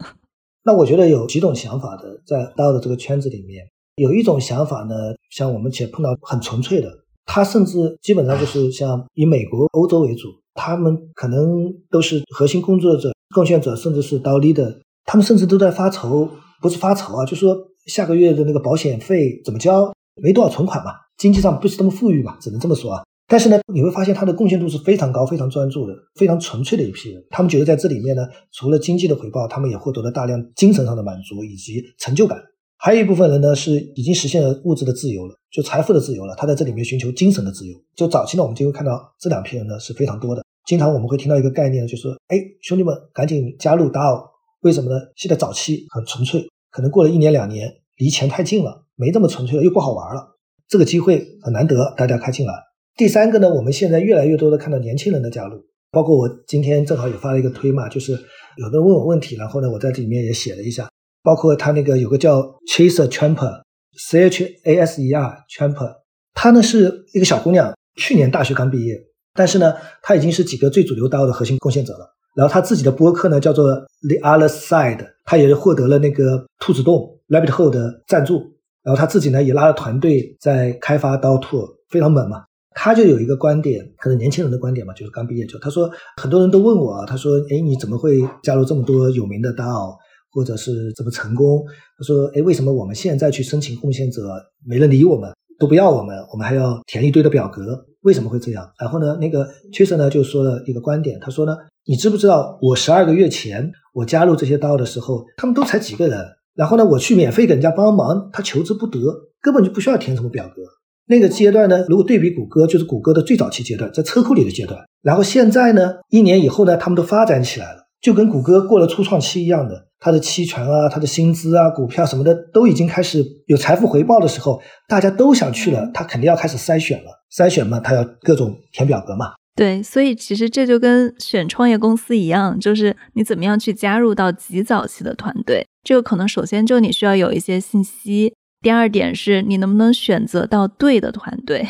[0.64, 4.94] 那我觉得有几种想法的，在道的这个圈子里面，有一种想法呢，
[5.28, 6.90] 像我们且碰到很纯粹的，
[7.26, 14.78] 他甚至基本上就是像以美国、欧洲为主，他们可能都是核心工作者、贡献者，甚至是刀 leader，
[15.08, 16.28] 他们甚至都在发愁。
[16.60, 17.56] 不是发愁啊，就说
[17.86, 23.04] 下个月的那个保险费怎么交，没多少存款嘛，经济上不是那么富裕嘛，只能这么说啊。
[23.28, 27.24] 但是呢，你会发现他的贡献度是非常高、非常专注的、非常纯粹的一批人。
[27.30, 32.36] 他们觉得在这里面呢，除了经济的回报，他们也获得了大量精神上的满足以及成就感。
[32.76, 36.34] 还有一部分人呢，是已经实现了物质的自由了，就财富的自由了。
[36.36, 37.76] 他在这里面寻求精神的自由。
[37.94, 40.42] 就早期呢，我们就会看到这两批人呢是非常多的。
[40.66, 44.24] 经常我们会听到一个概念，就是说哎，兄弟们赶紧加入 DAO，
[44.60, 45.00] 为什么呢？
[45.14, 50.36] 现在早期很纯粹，可能过了一年两年，离钱太近了，没这么纯粹了，又不好玩了。
[50.68, 52.52] 这个机会很难得，大家开进来。
[52.96, 58.12] 第三个呢，我们现在越来越多的看到年轻人的加入，包括我今天正好也发了一个推嘛，就是
[58.56, 60.90] 有的人问我问题，然后呢，我在这里面也写了一下，
[61.22, 65.94] 包括他那个有个叫 Chaser Champer，C H A S E R Champer，
[66.34, 68.96] 她呢是一个小姑娘，去年大学刚毕业。
[69.34, 72.16] 但是呢，他已经是几个最主流 DAO 的核心贡献者了。
[72.38, 78.40] 然后他自己的播客呢，叫做 The Other Side，他也是获得了那个兔子洞 Rabbit Hole 的赞助。
[78.84, 82.44] 然后他自己呢，也拉了团队在开发 DAO t o 非常猛嘛。
[82.76, 89.96] 他就有一个观点，可能年轻人的观点嘛，就是刚毕业就他说，很多人都问我啊，他说，哎，你怎么会加入这么多有名的 DAO，
[90.30, 91.64] 或者是怎么成功？
[91.98, 94.22] 他说，哎，为什么我们现在去申请贡献者
[94.64, 95.28] 没人理我们？
[95.58, 98.64] 都不要我们，我们还要填一堆的表格，为什么会这样？
[98.80, 101.56] 然后呢，那个 c h a s e 呢就说了一个观点，他说呢，
[101.88, 106.22] 你知不知道我十二个月前我加入这些刀的时候，他们都才几个人，
[106.54, 109.00] 然后呢，我去免费给人家帮忙，他求之不得，
[109.40, 110.60] 根本就不需要填什么表格。
[111.06, 119.86] 那个阶段呢，如果对比谷歌，就是谷歌的最早期阶段，在车库里的阶段，然后现在呢，一年以后呢，他们都发展起来了，就跟谷歌过了初创期一样的。
[119.98, 127.10] 他的期权啊，他的薪资啊，股票什么的都已经开始有财富回报的时候，大家都想去了，他肯定要开始筛选了。
[127.34, 129.32] 筛选嘛，他要各种填表格嘛。
[129.58, 135.66] 对，所以其实这就跟选创业公司一样，就是你怎么样去加入到极早期的团队。
[135.82, 138.32] 这个可能首先就你需要有一些信息，
[138.62, 141.66] 第二点是你能不能选择到对的团队。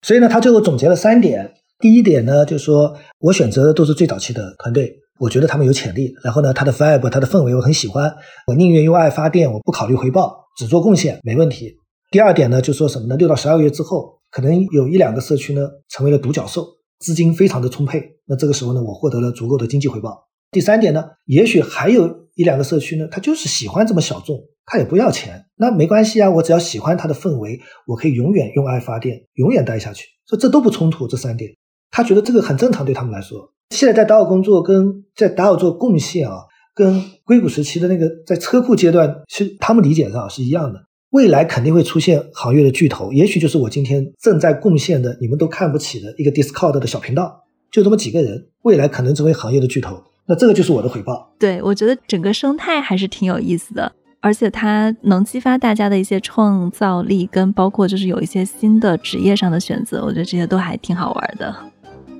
[0.00, 1.52] 所以呢，他最后总结了三点。
[1.78, 4.90] 第一点呢，就是说我选择的都是最早期的团队。
[5.20, 8.10] 我觉得他们有潜力，然后呢，他的 vibe，他的氛围我很喜欢，
[8.46, 11.76] 我宁愿用爱发电，我不考虑回报，只做贡献，没问题。
[12.10, 13.16] 第二点呢，就说什么呢？
[13.18, 16.66] 六到十二个月之后，可能有一两个社区呢成为了独角兽，
[16.98, 20.28] 资金非常的充沛，那这个时候呢，我获得了足够的经济回报。
[20.50, 31.06] 第三点呢，也许还有一两个社区呢，他就是喜欢这么小众，他也不要钱，那没关系啊，我只要喜欢他的氛围，我可以永远用爱发电，永远待下去，所以这都不冲突。
[31.06, 31.50] 这三点，
[31.90, 33.52] 他觉得这个很正常，对他们来说。
[33.70, 36.44] 现在在达尔工作，跟在达尔做贡献啊，
[36.74, 40.80] 跟硅谷时期的那个在车库阶段，是他们理解上是一样的。
[41.10, 50.02] 未来肯定会出现行业的巨头，也许就是我今天正在贡献的，你们都看不起的一个 Discord 的小频道，就这么几个人，未来可能成为行业的巨头。
[50.26, 51.32] 那这个就是我的回报。
[51.38, 53.90] 对，我觉得整个生态还是挺有意思的，
[54.20, 61.56] 而且它能激发大家的一些创造力，跟包括就是有一些新的职业上的选择，我觉得这些都还挺好玩的。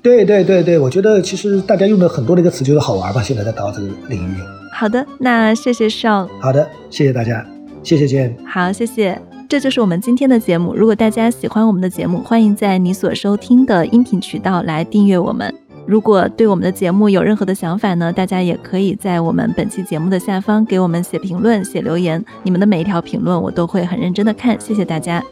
[0.02, 3.22] 对对对对，我觉得其实大家用的很多的一个词就是好玩吧。
[3.22, 4.36] 现在在到这个领域。
[4.72, 6.26] 好的，那谢谢邵。
[6.40, 7.44] 好的，谢谢大家，
[7.88, 9.18] 谢谢剑，好，谢谢，
[9.48, 10.74] 这就是我们今天的节目。
[10.74, 15.54] 如果大家喜欢我们的节目，欢迎在你所收听的音频渠道来订阅我们。
[15.86, 22.22] 如果对我们的节目有任何的想法呢，大家也可以在我们本期节目的下方给我们写评论、写留言。
[22.42, 25.24] 你们的每一条评论我都会很认真的看，谢谢大家。